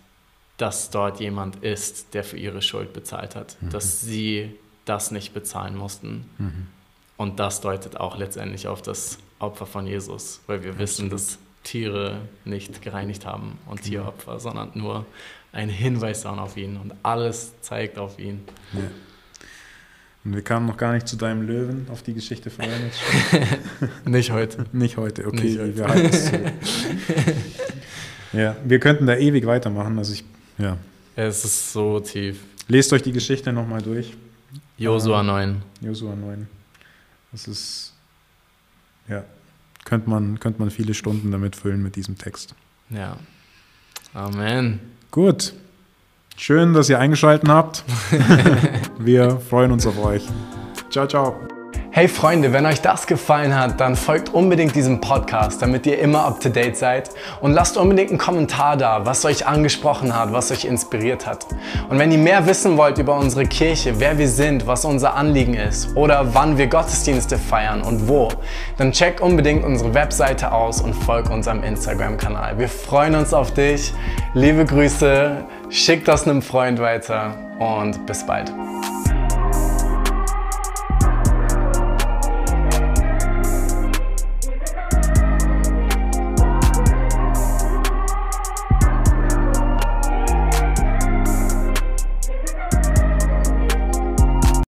dass 0.58 0.90
dort 0.92 1.20
jemand 1.20 1.58
ist, 1.58 2.14
der 2.14 2.24
für 2.24 2.38
ihre 2.38 2.62
Schuld 2.62 2.94
bezahlt 2.94 3.36
hat, 3.36 3.58
mhm. 3.60 3.70
dass 3.72 4.02
sie 4.02 4.54
das 4.86 5.12
nicht 5.12 5.34
bezahlen 5.34 5.76
mussten. 5.76 6.30
Mhm. 6.38 6.68
Und 7.18 7.40
das 7.40 7.62
deutet 7.62 7.98
auch 7.98 8.18
letztendlich 8.18 8.68
auf 8.68 8.82
das 8.82 9.20
Opfer 9.40 9.66
von 9.66 9.88
Jesus, 9.88 10.42
weil 10.48 10.64
wir 10.64 10.72
Absolut. 10.72 10.90
wissen, 10.90 11.10
dass 11.10 11.38
Tiere 11.64 12.22
nicht 12.46 12.82
gereinigt 12.82 13.26
haben 13.26 13.58
und 13.68 13.82
genau. 13.84 14.04
Tieropfer, 14.04 14.40
sondern 14.40 14.72
nur 14.74 15.06
ein 15.52 15.70
Hinweis 15.70 16.24
dann 16.24 16.40
auf 16.40 16.58
ihn 16.58 16.78
und 16.78 16.94
alles 17.04 17.54
zeigt 17.62 17.98
auf 17.98 18.20
ihn. 18.20 18.42
Ja. 18.74 18.80
Und 20.26 20.36
wir 20.36 20.42
kamen 20.42 20.66
noch 20.66 20.78
gar 20.78 20.94
nicht 20.94 21.08
zu 21.08 21.18
deinem 21.18 21.42
Löwen 21.42 21.88
auf 21.92 22.02
die 22.02 22.14
Geschichte 22.14 22.50
von 22.50 22.66
Nicht 24.06 24.32
heute. 24.32 24.66
nicht 24.72 24.98
heute, 24.98 25.28
okay, 25.28 25.42
nicht 25.44 25.60
heute. 25.60 25.78
wir 25.78 25.88
halten 25.88 26.06
es 26.06 26.26
zu. 26.26 26.40
ja, 28.38 28.56
wir 28.64 28.80
könnten 28.80 29.06
da 29.06 29.18
ewig 29.18 29.46
weitermachen. 29.46 29.98
Also 29.98 30.14
ich 30.14 30.24
ja. 30.58 30.78
Es 31.16 31.46
ist 31.46 31.74
so 31.74 32.00
tief. 32.00 32.40
Lest 32.68 32.94
euch 32.94 33.04
die 33.04 33.12
Geschichte 33.12 33.54
nochmal 33.54 33.82
durch. 33.82 34.14
Josua 34.78 35.22
äh, 35.22 35.26
9. 35.26 35.62
Josua 35.82 36.16
9. 36.16 36.48
Das 37.34 37.48
ist, 37.48 37.94
ja, 39.10 39.24
könnte 39.84 40.10
man, 40.10 40.40
könnte 40.40 40.60
man 40.60 40.72
viele 40.72 40.94
Stunden 40.94 41.32
damit 41.32 41.58
füllen 41.58 41.84
mit 41.84 41.98
diesem 41.98 42.18
Text. 42.18 42.56
Ja. 42.90 43.18
Amen. 44.14 44.80
Gut. 45.12 45.54
Schön, 46.38 46.74
dass 46.74 46.90
ihr 46.90 47.00
eingeschaltet 47.00 47.50
habt. 47.50 47.84
Wir 49.00 49.40
freuen 49.40 49.72
uns 49.72 49.86
auf 49.86 49.98
euch. 50.04 50.24
Ciao, 50.90 51.08
ciao. 51.08 51.53
Hey 51.96 52.08
Freunde, 52.08 52.52
wenn 52.54 52.66
euch 52.66 52.82
das 52.82 53.06
gefallen 53.06 53.56
hat, 53.56 53.80
dann 53.80 53.96
folgt 53.96 54.34
unbedingt 54.34 54.76
diesem 54.76 55.00
Podcast, 55.00 55.62
damit 55.62 55.86
ihr 55.86 56.00
immer 56.00 56.26
up 56.26 56.40
to 56.40 56.50
date 56.50 56.76
seid 56.76 57.12
und 57.40 57.52
lasst 57.52 57.78
unbedingt 57.78 58.10
einen 58.10 58.18
Kommentar 58.18 58.78
da, 58.78 59.06
was 59.06 59.24
euch 59.26 59.46
angesprochen 59.46 60.18
hat, 60.18 60.34
was 60.34 60.52
euch 60.52 60.66
inspiriert 60.66 61.28
hat. 61.28 61.46
Und 61.90 62.00
wenn 62.00 62.12
ihr 62.12 62.18
mehr 62.18 62.48
wissen 62.48 62.78
wollt 62.78 62.98
über 62.98 63.16
unsere 63.16 63.46
Kirche, 63.46 64.00
wer 64.00 64.18
wir 64.18 64.28
sind, 64.28 64.66
was 64.66 64.86
unser 64.86 65.14
Anliegen 65.14 65.54
ist 65.54 65.96
oder 65.96 66.34
wann 66.34 66.58
wir 66.58 66.66
Gottesdienste 66.66 67.38
feiern 67.38 67.84
und 67.84 68.08
wo, 68.08 68.30
dann 68.78 68.92
checkt 68.92 69.22
unbedingt 69.22 69.64
unsere 69.64 69.94
Webseite 69.94 70.52
aus 70.52 70.82
und 70.82 70.96
folgt 70.96 71.30
unserem 71.30 71.62
Instagram-Kanal. 71.62 72.58
Wir 72.58 72.70
freuen 72.70 73.14
uns 73.14 73.36
auf 73.36 73.54
dich. 73.54 73.94
Liebe 74.34 74.66
Grüße, 74.66 75.46
schickt 75.70 76.08
das 76.08 76.28
einem 76.28 76.42
Freund 76.42 76.80
weiter 76.80 77.36
und 77.60 78.04
bis 78.08 78.26
bald. 78.26 78.52